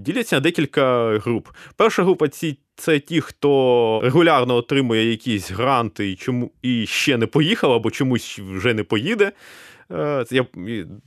діляться 0.00 0.36
на 0.36 0.40
декілька 0.40 1.18
груп. 1.18 1.48
Перша 1.76 2.02
група 2.02 2.28
ці 2.28 2.58
це 2.76 2.98
ті, 2.98 3.20
хто 3.20 4.00
регулярно 4.04 4.54
отримує 4.54 5.10
якісь 5.10 5.50
гранти 5.50 6.10
і 6.10 6.16
чому 6.16 6.50
і 6.62 6.86
ще 6.86 7.16
не 7.16 7.26
поїхав, 7.26 7.72
або 7.72 7.90
чомусь 7.90 8.38
вже 8.38 8.74
не 8.74 8.84
поїде. 8.84 9.32
Е, 9.92 10.24
я, 10.30 10.46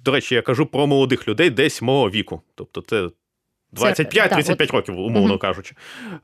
До 0.05 0.11
речі, 0.11 0.35
я 0.35 0.41
кажу 0.41 0.65
про 0.65 0.87
молодих 0.87 1.27
людей 1.27 1.49
десь 1.49 1.81
мого 1.81 2.09
віку. 2.09 2.41
Тобто 2.55 2.81
це 2.81 3.09
25-35 3.73 4.71
років, 4.71 4.99
умовно 4.99 5.37
кажучи. 5.37 5.75
Е, 6.11 6.19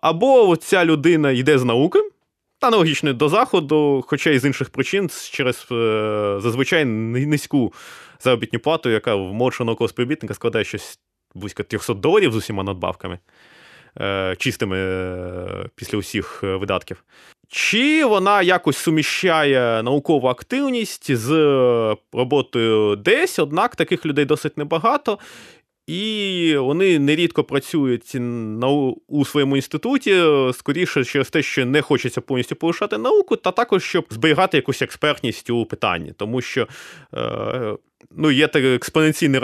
або 0.00 0.56
ця 0.56 0.84
людина 0.84 1.30
йде 1.30 1.58
з 1.58 1.64
науки, 1.64 1.98
аналогічно 2.60 3.12
до 3.12 3.28
заходу, 3.28 4.04
хоча 4.06 4.30
і 4.30 4.38
з 4.38 4.44
інших 4.44 4.70
причин, 4.70 5.10
через 5.32 5.66
е, 5.72 6.36
зазвичай 6.40 6.84
низьку 6.84 7.72
заробітну 8.20 8.58
плату, 8.58 8.90
яка 8.90 9.14
в 9.14 9.32
молодшого 9.34 9.66
наукового 9.66 9.88
співробітника 9.88 10.34
складає 10.34 10.64
щось 10.64 10.98
близько 11.34 11.62
300 11.62 11.94
доларів 11.94 12.32
з 12.32 12.36
усіма 12.36 12.62
надбавками. 12.62 13.18
Чистими 14.36 14.76
після 15.74 15.98
усіх 15.98 16.42
видатків. 16.42 17.04
Чи 17.52 18.04
вона 18.04 18.42
якось 18.42 18.76
суміщає 18.76 19.82
наукову 19.82 20.28
активність 20.28 21.14
з 21.16 21.28
роботою 22.12 22.96
десь, 22.96 23.38
однак 23.38 23.76
таких 23.76 24.06
людей 24.06 24.24
досить 24.24 24.58
небагато. 24.58 25.18
І 25.86 26.56
вони 26.56 26.98
нерідко 26.98 27.44
працюють 27.44 28.10
на, 28.14 28.68
у 29.08 29.24
своєму 29.24 29.56
інституті, 29.56 30.22
скоріше 30.52 31.04
через 31.04 31.30
те, 31.30 31.42
що 31.42 31.66
не 31.66 31.82
хочеться 31.82 32.20
повністю 32.20 32.56
полишати 32.56 32.98
науку, 32.98 33.36
та 33.36 33.50
також 33.50 33.84
щоб 33.84 34.06
зберігати 34.10 34.56
якусь 34.56 34.82
експертність 34.82 35.50
у 35.50 35.66
питанні, 35.66 36.12
тому 36.16 36.40
що 36.40 36.68
е, 37.14 37.76
ну, 38.16 38.30
є 38.30 38.48
такий 38.48 38.74
експоненційний 38.74 39.40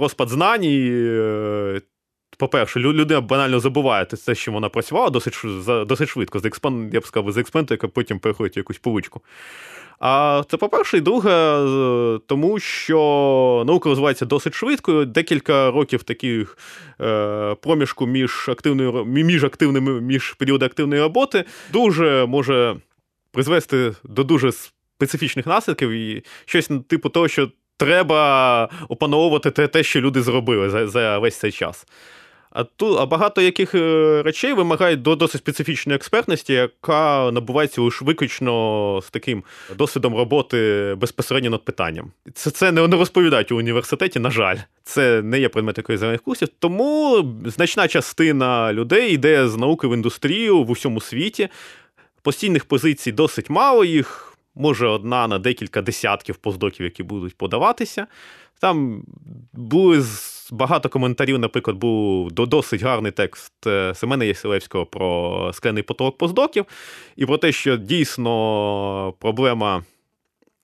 розпад 0.00 0.28
знань. 0.28 0.64
І, 0.64 0.90
е, 0.92 1.80
по-перше, 2.38 2.80
людина 2.80 3.20
банально 3.20 3.60
забуває 3.60 4.04
те, 4.04 4.34
що 4.34 4.52
вона 4.52 4.68
працювала 4.68 5.10
досить 5.10 5.34
досить 5.86 6.08
швидко. 6.08 6.38
З 6.38 6.44
експан, 6.44 6.90
я 6.92 7.00
б 7.00 7.06
сказав, 7.06 7.32
з 7.32 7.36
експенту, 7.36 7.74
яка 7.74 7.88
потім 7.88 8.18
переходить 8.18 8.56
в 8.56 8.58
якусь 8.58 8.78
поличку. 8.78 9.20
А 10.00 10.42
це, 10.50 10.56
по-перше, 10.56 10.98
і 10.98 11.00
друге, 11.00 11.30
тому 12.26 12.58
що 12.58 13.64
наука 13.66 13.88
розвивається 13.88 14.26
досить 14.26 14.54
швидко. 14.54 15.04
Декілька 15.04 15.70
років 15.70 16.02
таких 16.02 16.58
е, 17.00 17.54
проміжку 17.54 18.06
між 18.06 18.48
активною 18.48 19.04
між 19.04 19.44
активними 19.44 20.00
між 20.00 20.32
періоди 20.32 20.66
активної 20.66 21.02
роботи 21.02 21.44
дуже 21.72 22.26
може 22.26 22.76
призвести 23.32 23.92
до 24.04 24.24
дуже 24.24 24.52
специфічних 24.52 25.46
наслідків 25.46 25.90
і 25.90 26.24
щось 26.44 26.70
типу 26.88 27.08
того, 27.08 27.28
що 27.28 27.48
треба 27.76 28.68
опановувати 28.88 29.50
те 29.50 29.82
що 29.82 30.00
люди 30.00 30.22
зробили 30.22 30.70
за, 30.70 30.88
за 30.88 31.18
весь 31.18 31.36
цей 31.36 31.52
час. 31.52 31.86
А 32.58 32.64
тут 32.64 32.98
а 32.98 33.06
багато 33.06 33.40
яких 33.40 33.74
е, 33.74 34.22
речей 34.22 34.52
вимагають 34.52 35.02
до 35.02 35.16
досить 35.16 35.40
специфічної 35.40 35.96
експертності, 35.96 36.52
яка 36.52 37.30
набувається 37.30 37.82
лише 37.82 38.04
виключно 38.04 39.00
з 39.04 39.10
таким 39.10 39.44
досвідом 39.76 40.16
роботи 40.16 40.94
безпосередньо 41.00 41.50
над 41.50 41.64
питанням. 41.64 42.12
Це 42.34 42.50
це 42.50 42.72
не 42.72 42.86
розповідають 42.86 43.52
у 43.52 43.56
університеті, 43.56 44.18
на 44.18 44.30
жаль, 44.30 44.56
це 44.84 45.22
не 45.22 45.40
є 45.40 45.48
предмет 45.48 45.78
якоїсь 45.78 46.00
зелених 46.00 46.22
курсів. 46.22 46.48
Тому 46.58 47.24
значна 47.44 47.88
частина 47.88 48.72
людей 48.72 49.12
йде 49.12 49.48
з 49.48 49.56
науки 49.56 49.86
в 49.86 49.94
індустрію 49.94 50.62
в 50.62 50.70
усьому 50.70 51.00
світі. 51.00 51.48
Постійних 52.22 52.64
позицій 52.64 53.12
досить 53.12 53.50
мало 53.50 53.84
їх. 53.84 54.24
Може, 54.54 54.86
одна 54.86 55.28
на 55.28 55.38
декілька 55.38 55.82
десятків 55.82 56.36
поздоків, 56.36 56.84
які 56.84 57.02
будуть 57.02 57.36
подаватися. 57.36 58.06
Там 58.60 59.02
були 59.52 60.02
багато 60.52 60.88
коментарів, 60.88 61.38
наприклад, 61.38 61.76
був 61.76 62.32
досить 62.32 62.82
гарний 62.82 63.12
текст 63.12 63.66
е, 63.66 63.94
Семена 63.94 64.24
Ясилевського 64.24 64.86
про 64.86 65.50
скляний 65.54 65.82
потолок 65.82 66.18
поздоків, 66.18 66.64
і 67.16 67.26
про 67.26 67.38
те, 67.38 67.52
що 67.52 67.76
дійсно 67.76 69.14
проблема 69.18 69.84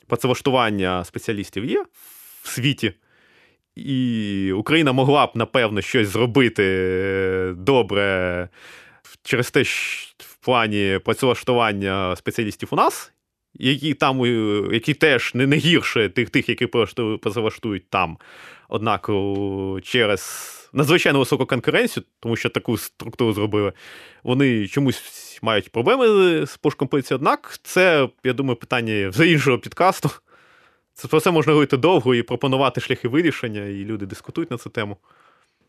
працевлаштування 0.07 1.05
спеціалістів 1.05 1.65
є 1.65 1.85
в 2.43 2.49
світі. 2.49 2.93
і 3.77 4.53
Україна 4.53 4.93
могла 4.93 5.27
б, 5.27 5.31
напевно, 5.35 5.81
щось 5.81 6.09
зробити 6.09 6.65
е, 6.65 7.55
добре 7.57 8.49
через 9.23 9.51
те, 9.51 9.63
в 10.19 10.37
плані 10.45 11.01
працевлаштування 11.05 12.17
спеціалістів 12.17 12.69
у 12.73 12.77
нас, 12.77 13.13
які 13.55 13.95
там, 13.95 14.25
е, 14.25 14.69
які 14.73 14.95
теж 14.95 15.35
не 15.35 15.57
гірше 15.57 16.09
тих, 16.09 16.31
тих, 16.31 16.49
які 16.49 16.67
працевлаштують 16.67 17.91
там. 17.91 18.19
Однак 18.75 19.11
через 19.83 20.51
надзвичайно 20.73 21.19
високу 21.19 21.47
конкуренцію, 21.47 22.05
тому 22.21 22.37
що 22.37 22.51
таку 22.51 22.79
структуру 22.79 23.33
зробили, 23.33 23.73
вони 24.23 24.69
чомусь 24.69 25.39
мають 25.43 25.71
проблеми 25.71 26.07
з 26.47 26.57
пошуком 26.57 26.89
поліції. 26.89 27.17
Однак 27.17 27.59
це, 27.63 28.09
я 28.25 28.33
думаю, 28.33 28.57
питання 28.57 29.11
за 29.13 29.25
іншого 29.25 29.59
підкасту. 29.59 30.11
Це 30.95 31.09
про 31.09 31.21
це 31.21 31.31
можна 31.31 31.53
говорити 31.53 31.77
довго 31.77 32.15
і 32.15 32.23
пропонувати 32.23 32.81
шляхи 32.81 33.09
вирішення, 33.09 33.65
і 33.65 33.85
люди 33.85 34.07
дискутують 34.07 34.51
на 34.51 34.59
цю 34.59 34.71
тему. 34.71 34.97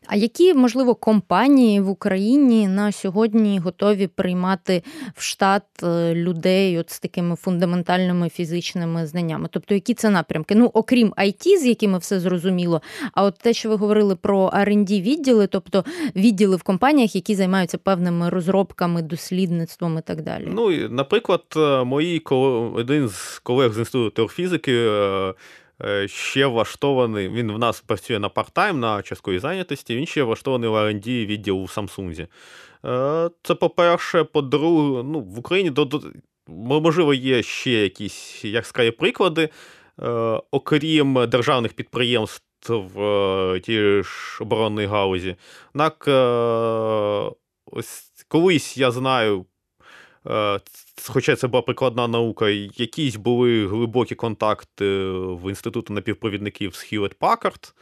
А 0.06 0.16
які, 0.16 0.54
можливо, 0.54 0.94
компанії 0.94 1.80
в 1.80 1.88
Україні 1.88 2.68
на 2.68 2.92
сьогодні 2.92 3.58
готові 3.58 4.06
приймати 4.06 4.82
в 5.14 5.22
штат 5.22 5.62
е, 5.82 6.14
людей 6.14 6.78
от 6.78 6.90
з 6.90 7.00
такими 7.00 7.36
фундаментальними 7.36 8.28
фізичними 8.28 9.06
знаннями? 9.06 9.48
Тобто, 9.50 9.74
які 9.74 9.94
це 9.94 10.10
напрямки? 10.10 10.54
Ну, 10.54 10.70
окрім 10.74 11.14
IT, 11.18 11.58
з 11.58 11.66
якими 11.66 11.98
все 11.98 12.20
зрозуміло, 12.20 12.82
а 13.12 13.24
от 13.24 13.38
те, 13.38 13.52
що 13.52 13.68
ви 13.68 13.74
говорили 13.74 14.16
про 14.16 14.48
R&D 14.48 15.02
відділи, 15.02 15.46
тобто 15.46 15.84
відділи 16.16 16.56
в 16.56 16.62
компаніях, 16.62 17.14
які 17.14 17.34
займаються 17.34 17.78
певними 17.78 18.28
розробками, 18.28 19.02
дослідництвом 19.02 19.98
і 19.98 20.00
так 20.00 20.22
далі. 20.22 20.48
Ну, 20.48 20.88
наприклад, 20.88 21.44
е, 21.56 21.84
мої 21.84 22.22
один 22.74 23.08
з 23.08 23.38
колег 23.38 23.72
з 23.72 23.78
інституту 23.78 24.10
теорфізики 24.10 24.72
е, 24.72 25.16
Е, 25.26 25.34
ще 26.06 26.46
влаштований. 26.46 27.28
Він 27.28 27.52
в 27.52 27.58
нас 27.58 27.80
працює 27.80 28.18
на 28.18 28.28
парт-тайм, 28.28 28.72
на 28.72 29.02
частковій 29.02 29.38
зайнятості. 29.38 29.96
Він 29.96 30.06
ще 30.06 30.22
влаштований 30.22 30.70
в 30.70 30.74
R&D 30.74 31.26
відділ 31.26 31.62
у 31.62 31.66
Samsung. 31.66 32.26
Е, 32.84 33.30
це, 33.42 33.54
по-перше, 33.54 34.24
по-друге, 34.24 35.02
ну, 35.02 35.20
в 35.20 35.38
Україні 35.38 35.72
можливо 36.48 37.14
є 37.14 37.42
ще 37.42 37.70
якісь 37.70 38.44
яскраві 38.44 38.90
приклади, 38.90 39.48
е, 40.02 40.08
окрім 40.50 41.26
державних 41.28 41.72
підприємств 41.72 42.42
в 42.68 43.60
тій 43.60 44.02
ж 44.02 44.38
оборонній 44.40 44.86
гаузі. 44.86 45.36
Однак, 45.74 46.08
ось 47.66 48.24
колись 48.28 48.76
я 48.76 48.90
знаю 48.90 49.46
хоча 51.08 51.36
це 51.36 51.46
була 51.46 51.62
прикладна 51.62 52.08
наука, 52.08 52.48
якісь 52.48 53.16
були 53.16 53.66
глибокі 53.66 54.14
контакти 54.14 55.08
в 55.10 55.48
інституту 55.48 55.92
напівпровідників 55.92 56.74
з 56.74 56.92
Hewlett 56.92 57.14
Packard. 57.20 57.72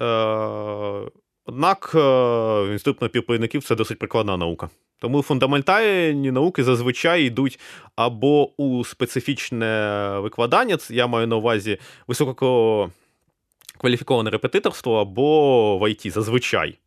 Е, 0.00 1.10
однак 1.46 1.92
е, 1.94 2.72
інститут 2.72 3.02
напівпровідників 3.02 3.64
це 3.64 3.74
досить 3.74 3.98
прикладна 3.98 4.36
наука. 4.36 4.70
Тому 4.98 5.22
фундаментальні 5.22 6.30
науки 6.30 6.64
зазвичай 6.64 7.24
йдуть 7.24 7.60
або 7.96 8.62
у 8.62 8.84
специфічне 8.84 10.10
викладання, 10.18 10.78
я 10.90 11.06
маю 11.06 11.26
на 11.26 11.36
увазі 11.36 11.78
висококваліфіковане 12.06 14.30
репетиторство, 14.30 15.00
або 15.00 15.78
в 15.78 15.90
ІТ 15.90 16.12
зазвичай. 16.12 16.78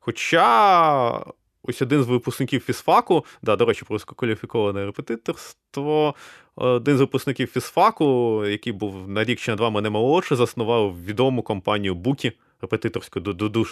Хоча 0.00 1.24
Ось 1.64 1.82
один 1.82 2.02
з 2.02 2.06
випускників 2.06 2.60
фізфаку, 2.60 3.24
да, 3.42 3.56
до 3.56 3.64
речі, 3.64 3.84
про 3.84 3.94
висококваліфіковане 3.94 4.86
репетиторство. 4.86 6.14
Один 6.56 6.96
з 6.96 7.00
випускників 7.00 7.48
фізфаку, 7.48 8.42
який 8.46 8.72
був 8.72 9.08
на 9.08 9.24
рік 9.24 9.40
чи 9.40 9.50
на 9.50 9.56
два 9.56 9.70
мене 9.70 9.90
молодше, 9.90 10.36
заснував 10.36 11.04
відому 11.04 11.42
компанію 11.42 11.94
Букі 11.94 12.32
репетиторську, 12.62 13.20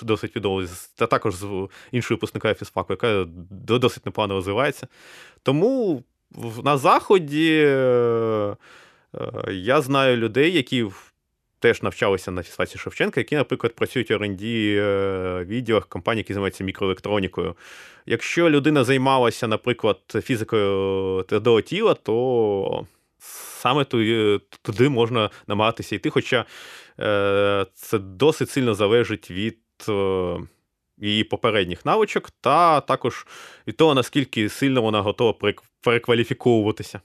досить 0.02 0.36
відому, 0.36 0.66
та 0.94 1.06
також 1.06 1.34
з 1.34 1.68
іншою 1.92 2.16
випускника 2.16 2.54
фізфаку, 2.54 2.92
яка 2.92 3.26
досить 3.78 4.06
непогано 4.06 4.34
розвивається. 4.34 4.88
Тому 5.42 6.02
на 6.64 6.78
Заході 6.78 7.60
е, 7.64 8.56
е, 9.14 9.52
я 9.52 9.80
знаю 9.80 10.16
людей, 10.16 10.52
які 10.52 10.86
теж 11.60 11.82
навчалися 11.82 12.30
на 12.30 12.42
фізфаці 12.42 12.78
Шевченка, 12.78 13.20
які, 13.20 13.36
наприклад, 13.36 13.74
працюють 13.74 14.10
в 14.10 14.14
R&D 14.14 14.76
е, 14.78 15.44
відділах 15.44 15.86
компаній, 15.86 16.18
які 16.20 16.32
займаються 16.32 16.64
мікроелектронікою. 16.64 17.56
Якщо 18.06 18.50
людина 18.50 18.84
займалася, 18.84 19.46
наприклад, 19.46 19.98
фізикою 20.22 21.22
твердого 21.22 21.60
тіла, 21.60 21.94
то 21.94 22.86
саме 23.18 23.84
туди 24.62 24.88
можна 24.88 25.30
намагатися 25.46 25.94
йти, 25.94 26.10
хоча 26.10 26.44
е, 27.00 27.66
це 27.74 27.98
досить 27.98 28.50
сильно 28.50 28.74
залежить 28.74 29.30
від. 29.30 29.58
Е, 29.88 30.36
її 31.00 31.24
попередніх 31.24 31.86
навичок, 31.86 32.30
та 32.40 32.80
також 32.80 33.26
від 33.66 33.76
того, 33.76 33.94
наскільки 33.94 34.48
сильно 34.48 34.82
вона 34.82 35.00
готова 35.00 35.34
перекваліфіковуватися. 35.80 37.00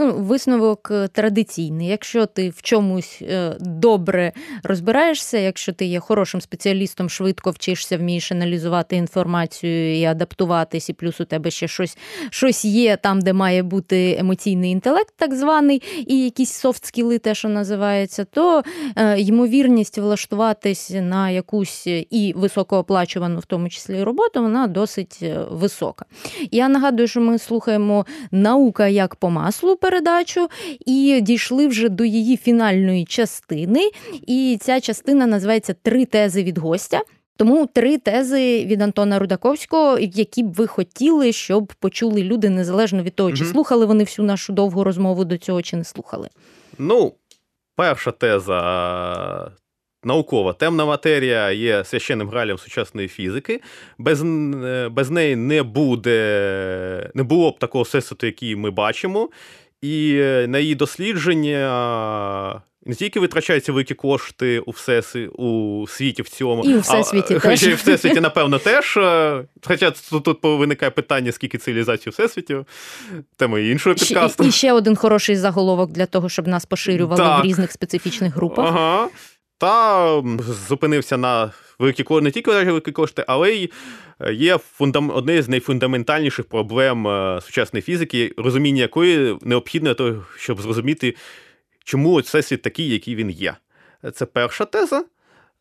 Ну, 0.00 0.12
Висновок 0.12 0.88
е, 0.90 1.08
традиційний. 1.08 1.88
Якщо 1.88 2.26
ти 2.26 2.48
в 2.50 2.62
чомусь 2.62 3.22
е, 3.22 3.56
добре 3.60 4.32
розбираєшся, 4.62 5.38
якщо 5.38 5.72
ти 5.72 5.84
є 5.84 6.00
хорошим 6.00 6.40
спеціалістом, 6.40 7.10
швидко 7.10 7.50
вчишся, 7.50 7.98
вмієш 7.98 8.32
аналізувати 8.32 8.96
інформацію 8.96 9.98
і 10.00 10.04
адаптуватись, 10.04 10.88
і 10.88 10.92
плюс 10.92 11.20
у 11.20 11.24
тебе 11.24 11.50
ще 11.50 11.68
щось 11.68 11.98
щось 12.30 12.64
є 12.64 12.96
там, 12.96 13.20
де 13.20 13.32
має 13.32 13.62
бути 13.62 14.16
емоційний 14.18 14.70
інтелект, 14.70 15.14
так 15.16 15.34
званий, 15.34 15.82
і 16.06 16.24
якісь 16.24 16.64
софт-скіли, 16.64 17.18
те, 17.18 17.34
що 17.34 17.48
називається, 17.48 18.24
то 18.24 18.62
е, 18.96 19.20
ймовірність 19.20 19.98
влаштуватись 19.98 20.90
на 20.90 21.30
якусь 21.30 21.86
і 21.86 22.32
високооплачувану, 22.36 23.38
в 23.38 23.44
тому 23.44 23.68
числі 23.68 24.02
роботу, 24.02 24.42
вона 24.42 24.66
досить 24.66 25.24
висока. 25.50 26.04
Я 26.50 26.68
нагадую, 26.68 27.08
що 27.08 27.20
ми 27.20 27.38
слухаємо 27.38 28.06
наука 28.30 28.88
як 28.88 29.16
по 29.16 29.30
маслу 29.30 29.76
передачу 29.88 30.48
і 30.86 31.20
дійшли 31.22 31.66
вже 31.66 31.88
до 31.88 32.04
її 32.04 32.36
фінальної 32.36 33.04
частини. 33.04 33.90
І 34.26 34.58
ця 34.60 34.80
частина 34.80 35.26
називається 35.26 35.74
Три 35.82 36.04
тези 36.04 36.42
від 36.42 36.58
гостя. 36.58 37.00
Тому 37.36 37.66
три 37.66 37.98
тези 37.98 38.64
від 38.64 38.82
Антона 38.82 39.18
Рудаковського, 39.18 39.98
які 39.98 40.42
б 40.42 40.52
ви 40.52 40.66
хотіли, 40.66 41.32
щоб 41.32 41.72
почули 41.80 42.22
люди 42.22 42.48
незалежно 42.48 43.02
від 43.02 43.14
того, 43.14 43.32
чи 43.32 43.44
угу. 43.44 43.52
слухали 43.52 43.86
вони 43.86 44.04
всю 44.04 44.26
нашу 44.26 44.52
довгу 44.52 44.84
розмову 44.84 45.24
до 45.24 45.38
цього, 45.38 45.62
чи 45.62 45.76
не 45.76 45.84
слухали. 45.84 46.28
Ну, 46.78 47.12
перша 47.76 48.10
теза. 48.10 49.50
Наукова 50.04 50.52
темна 50.52 50.84
матерія 50.84 51.50
є 51.50 51.84
священним 51.84 52.28
гралем 52.28 52.58
сучасної 52.58 53.08
фізики. 53.08 53.60
Без 53.98 54.22
без 54.90 55.10
неї 55.10 55.36
не 55.36 55.62
буде, 55.62 57.10
не 57.14 57.22
було 57.22 57.50
б 57.50 57.58
такого 57.58 57.82
всесвіту, 57.82 58.26
який 58.26 58.56
ми 58.56 58.70
бачимо. 58.70 59.28
І 59.82 60.14
е, 60.18 60.46
на 60.48 60.58
її 60.58 60.74
дослідження 60.74 62.62
не 62.86 62.94
тільки 62.94 63.20
витрачаються 63.20 63.72
великі 63.72 63.94
кошти 63.94 64.58
у 64.58 64.70
всесві, 64.70 65.26
у 65.26 65.86
світі 65.88 66.22
в 66.22 66.28
цьому, 66.28 66.64
і 66.64 66.74
у 66.74 66.80
всесвіті 66.80 67.34
а, 67.34 67.40
теж. 67.40 67.60
Хоча 67.60 67.70
і 67.70 67.74
всесвіті, 67.74 68.20
напевно, 68.20 68.58
теж. 68.58 68.92
Хоча 69.64 69.90
тут, 70.10 70.24
тут 70.24 70.38
виникає 70.42 70.90
питання, 70.90 71.32
скільки 71.32 71.58
цивілізацій 71.58 72.08
у 72.08 72.12
всесвіті, 72.12 72.56
тема 73.36 73.58
іншого 73.58 73.96
підкасту. 73.96 74.44
І, 74.44 74.48
і 74.48 74.52
ще 74.52 74.72
один 74.72 74.96
хороший 74.96 75.36
заголовок 75.36 75.90
для 75.90 76.06
того, 76.06 76.28
щоб 76.28 76.48
нас 76.48 76.66
поширювали 76.66 77.22
так. 77.22 77.44
в 77.44 77.46
різних 77.46 77.72
специфічних 77.72 78.34
групах. 78.34 78.66
Ага. 78.68 79.08
Та 79.58 80.22
зупинився 80.68 81.16
на 81.16 81.52
великі 81.78 82.02
кошти, 82.02 82.24
не 82.24 82.30
тільки 82.30 82.50
великі 82.50 82.92
кошти, 82.92 83.24
але 83.28 83.50
й 83.50 83.70
е, 84.20 84.32
є 84.34 84.58
фундам... 84.58 85.10
одне 85.10 85.42
з 85.42 85.48
найфундаментальніших 85.48 86.48
проблем 86.48 87.08
е, 87.08 87.40
сучасної 87.42 87.82
фізики, 87.82 88.34
розуміння 88.36 88.82
якої 88.82 89.38
необхідне, 89.42 89.94
того, 89.94 90.24
щоб 90.36 90.60
зрозуміти, 90.60 91.16
чому 91.84 92.16
всесвіт 92.16 92.62
такий, 92.62 92.88
який 92.88 93.14
він 93.14 93.30
є. 93.30 93.56
Це 94.14 94.26
перша 94.26 94.64
теза. 94.64 95.04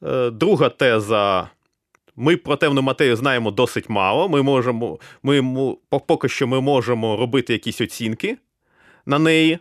Е, 0.04 0.30
друга 0.30 0.70
теза. 0.70 1.50
Ми 2.16 2.38
про 2.38 2.56
темну 2.56 2.82
матерію 2.82 3.16
знаємо 3.16 3.52
досить 3.52 3.90
мало. 3.90 4.30
Ми 4.30 4.42
можемо, 4.42 5.00
ми, 5.24 5.76
Поки 6.08 6.30
що 6.30 6.48
ми 6.48 6.62
можемо 6.62 7.18
робити 7.18 7.54
якісь 7.54 7.82
оцінки 7.82 8.38
на 9.06 9.20
неї. 9.20 9.60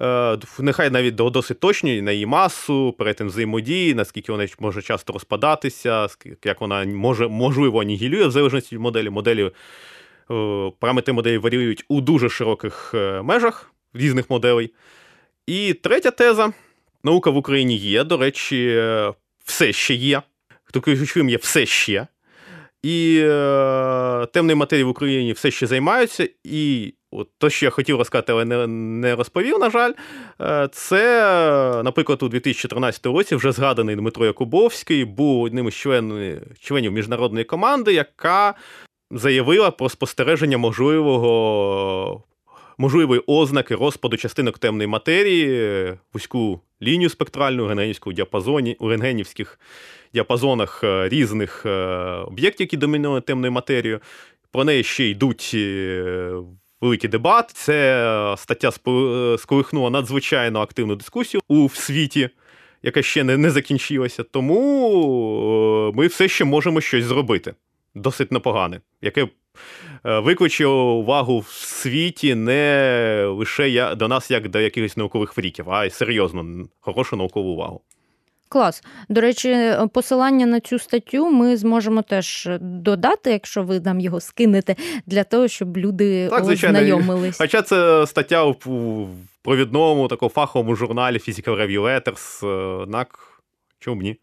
Е, 0.00 0.38
нехай 0.58 0.90
навіть 0.90 1.14
досить 1.14 1.60
точні 1.60 2.02
на 2.02 2.12
її 2.12 2.26
масу, 2.26 2.94
перетин 2.98 3.26
взаємодії, 3.26 3.94
наскільки 3.94 4.32
вона 4.32 4.46
може 4.58 4.82
часто 4.82 5.12
розпадатися, 5.12 6.08
як 6.44 6.60
вона 6.60 6.84
може, 6.84 7.28
можливо 7.28 7.80
анігілює 7.80 8.26
в 8.26 8.30
залежності 8.30 8.74
від 8.74 8.82
моделі. 8.82 9.10
Моделі 9.10 9.44
е, 9.44 9.52
параметри 10.78 11.12
моделі 11.12 11.38
варіюють 11.38 11.84
у 11.88 12.00
дуже 12.00 12.28
широких 12.28 12.90
е, 12.94 13.22
межах 13.22 13.72
різних 13.94 14.30
моделей. 14.30 14.72
І 15.46 15.74
третя 15.74 16.10
теза: 16.10 16.52
наука 17.04 17.30
в 17.30 17.36
Україні 17.36 17.76
є, 17.76 18.04
до 18.04 18.16
речі, 18.16 18.82
все 19.44 19.72
ще 19.72 19.94
є. 19.94 20.22
Хто 20.64 20.80
ключовим 20.80 21.28
є 21.28 21.36
все 21.36 21.66
ще. 21.66 22.06
І 22.82 23.20
темної 24.32 24.54
матерії 24.54 24.84
в 24.84 24.88
Україні 24.88 25.32
все 25.32 25.50
ще 25.50 25.66
займаються, 25.66 26.28
і 26.44 26.94
то, 27.38 27.50
що 27.50 27.66
я 27.66 27.70
хотів 27.70 27.98
розказати, 27.98 28.32
але 28.32 28.44
не, 28.44 28.66
не 28.66 29.14
розповів, 29.14 29.58
на 29.58 29.70
жаль, 29.70 29.92
е, 30.40 30.68
це, 30.72 31.82
наприклад, 31.84 32.22
у 32.22 32.28
2013 32.28 33.06
році 33.06 33.36
вже 33.36 33.52
згаданий 33.52 33.96
Дмитро 33.96 34.26
Якубовський 34.26 35.04
був 35.04 35.42
одним 35.42 35.68
із 35.68 35.74
членів, 35.74 36.42
членів 36.60 36.92
міжнародної 36.92 37.44
команди, 37.44 37.92
яка 37.92 38.54
заявила 39.10 39.70
про 39.70 39.88
спостереження 39.88 40.58
можливого. 40.58 42.22
Можливої 42.80 43.22
ознаки 43.26 43.74
розпаду 43.74 44.16
частинок 44.16 44.58
темної 44.58 44.86
матерії, 44.86 45.94
вузьку 46.14 46.60
лінію 46.82 47.10
спектральну 47.10 47.68
рентгенівському 47.68 48.14
діапазоні, 48.14 48.76
у 48.78 48.88
рентгенівських 48.88 49.60
діапазонах 50.14 50.84
е, 50.84 51.08
різних 51.08 51.66
е, 51.66 51.70
об'єктів, 52.26 52.64
які 52.64 52.76
домінують 52.76 53.24
темною 53.24 53.52
матерією. 53.52 54.00
Про 54.52 54.64
неї 54.64 54.82
ще 54.82 55.08
йдуть 55.08 55.56
е, 56.82 56.86
великі 56.86 57.08
дебати. 57.08 57.52
Це 57.54 58.34
стаття 58.38 58.70
сколихнула 59.38 59.90
надзвичайно 59.90 60.60
активну 60.60 60.96
дискусію 60.96 61.40
у 61.48 61.68
світі, 61.68 62.30
яка 62.82 63.02
ще 63.02 63.24
не, 63.24 63.36
не 63.36 63.50
закінчилася. 63.50 64.22
Тому 64.22 65.92
ми 65.94 66.06
все 66.06 66.28
ще 66.28 66.44
можемо 66.44 66.80
щось 66.80 67.04
зробити. 67.04 67.54
Досить 67.94 68.32
непогане, 68.32 68.80
яке 69.02 69.28
викличе 70.04 70.66
увагу 70.66 71.38
в 71.38 71.48
світі 71.48 72.34
не 72.34 73.24
лише 73.28 73.94
до 73.94 74.08
нас, 74.08 74.30
як 74.30 74.48
до 74.48 74.60
якихось 74.60 74.96
наукових 74.96 75.32
фріків, 75.32 75.70
а 75.70 75.84
й 75.84 75.90
серйозно 75.90 76.68
хорошу 76.80 77.16
наукову 77.16 77.50
увагу. 77.50 77.80
Клас. 78.48 78.82
До 79.08 79.20
речі, 79.20 79.72
посилання 79.92 80.46
на 80.46 80.60
цю 80.60 80.78
статтю 80.78 81.30
ми 81.30 81.56
зможемо 81.56 82.02
теж 82.02 82.48
додати, 82.60 83.30
якщо 83.30 83.62
ви 83.62 83.80
нам 83.80 84.00
його 84.00 84.20
скинете, 84.20 84.76
для 85.06 85.24
того, 85.24 85.48
щоб 85.48 85.76
люди 85.76 86.28
так, 86.28 86.44
ознайомились. 86.44 87.38
Хоча 87.38 87.62
це 87.62 88.06
стаття 88.06 88.44
в 88.44 89.08
провідному 89.42 90.08
такому 90.08 90.30
фаховому 90.30 90.76
журналі 90.76 91.16
Physical 91.16 91.60
Review 91.60 91.80
Letters, 91.80 92.46
однак 92.82 93.18
чому 93.78 94.02
ні? 94.02 94.16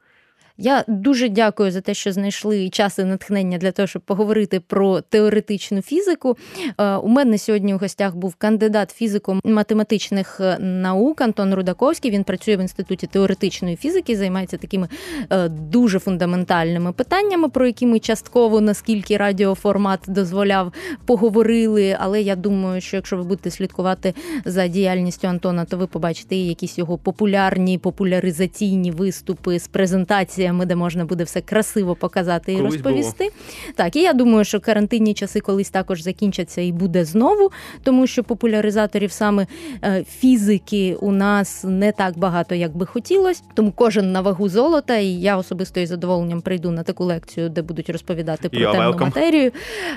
Я 0.57 0.83
дуже 0.87 1.29
дякую 1.29 1.71
за 1.71 1.81
те, 1.81 1.93
що 1.93 2.11
знайшли 2.11 2.69
час 2.69 2.99
і 2.99 3.03
натхнення 3.03 3.57
для 3.57 3.71
того, 3.71 3.87
щоб 3.87 4.01
поговорити 4.01 4.59
про 4.59 5.01
теоретичну 5.01 5.81
фізику. 5.81 6.37
Е, 6.77 6.95
у 6.95 7.07
мене 7.07 7.37
сьогодні 7.37 7.73
у 7.73 7.77
гостях 7.77 8.15
був 8.15 8.35
кандидат 8.35 8.95
фізико-математичних 9.01 10.41
е, 10.41 10.57
наук 10.59 11.21
Антон 11.21 11.53
Рудаковський. 11.53 12.11
Він 12.11 12.23
працює 12.23 12.55
в 12.57 12.59
інституті 12.59 13.07
теоретичної 13.07 13.75
фізики, 13.75 14.17
займається 14.17 14.57
такими 14.57 14.87
е, 15.29 15.49
дуже 15.49 15.99
фундаментальними 15.99 16.91
питаннями, 16.91 17.49
про 17.49 17.65
які 17.65 17.85
ми 17.85 17.99
частково, 17.99 18.61
наскільки 18.61 19.17
радіоформат 19.17 19.99
дозволяв, 20.07 20.73
поговорили. 21.05 21.97
Але 21.99 22.21
я 22.21 22.35
думаю, 22.35 22.81
що 22.81 22.97
якщо 22.97 23.17
ви 23.17 23.23
будете 23.23 23.51
слідкувати 23.51 24.13
за 24.45 24.67
діяльністю 24.67 25.27
Антона, 25.27 25.65
то 25.65 25.77
ви 25.77 25.87
побачите 25.87 26.35
якісь 26.35 26.77
його 26.77 26.97
популярні 26.97 27.77
популяризаційні 27.77 28.91
виступи 28.91 29.59
з 29.59 29.67
презентації 29.67 30.44
лекціями, 30.45 30.65
де 30.65 30.75
можна 30.75 31.05
буде 31.05 31.23
все 31.23 31.41
красиво 31.41 31.95
показати 31.95 32.53
і 32.53 32.57
колись 32.57 32.73
розповісти. 32.73 33.23
Було. 33.23 33.73
Так, 33.75 33.95
і 33.95 34.01
я 34.01 34.13
думаю, 34.13 34.45
що 34.45 34.59
карантинні 34.59 35.13
часи 35.13 35.39
колись 35.39 35.69
також 35.69 36.01
закінчаться 36.01 36.61
і 36.61 36.71
буде 36.71 37.05
знову, 37.05 37.51
тому 37.83 38.07
що 38.07 38.23
популяризаторів 38.23 39.11
саме 39.11 39.47
е, 39.83 40.03
фізики 40.19 40.95
у 41.01 41.11
нас 41.11 41.63
не 41.63 41.91
так 41.91 42.17
багато, 42.17 42.55
як 42.55 42.77
би 42.77 42.85
хотілося. 42.85 43.43
Тому 43.53 43.71
кожен 43.71 44.11
на 44.11 44.21
вагу 44.21 44.49
золота, 44.49 44.97
і 44.97 45.07
я 45.07 45.37
особисто 45.37 45.79
із 45.79 45.89
задоволенням 45.89 46.41
прийду 46.41 46.71
на 46.71 46.83
таку 46.83 47.05
лекцію, 47.05 47.49
де 47.49 47.61
будуть 47.61 47.89
розповідати 47.89 48.49
про 48.49 48.71
темну 48.71 48.97
матерію. 48.99 49.51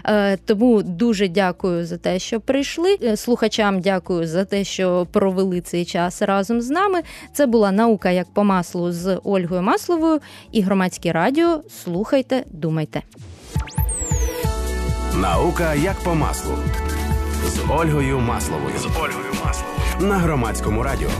Е, 0.04 0.36
тому 0.36 0.82
дуже 0.82 1.28
дякую 1.28 1.86
за 1.86 1.96
те, 1.98 2.18
що 2.18 2.40
прийшли. 2.40 2.96
Е, 3.02 3.16
слухачам 3.16 3.80
дякую 3.80 4.26
за 4.26 4.44
те, 4.44 4.64
що 4.64 5.06
провели 5.12 5.60
цей 5.60 5.84
час 5.84 6.22
разом 6.22 6.60
з 6.60 6.70
нами. 6.70 7.00
Це 7.32 7.46
була 7.46 7.72
наука 7.72 8.10
як 8.10 8.26
по 8.34 8.44
маслу 8.44 8.92
з 8.92 9.20
Ольгою 9.24 9.62
Масловою 9.62 10.20
і 10.52 10.62
громадське 10.62 11.12
радіо. 11.12 11.62
Слухайте, 11.84 12.44
думайте. 12.50 13.02
Наука 15.14 15.74
як 15.74 15.96
по 16.04 16.14
маслу 16.14 16.54
з 17.46 17.70
Ольгою 17.70 18.18
Масловою. 18.18 18.78
З 18.78 18.86
Ольгою 18.86 19.32
Масловою 19.44 19.78
на 20.00 20.18
громадському 20.18 20.82
радіо. 20.82 21.10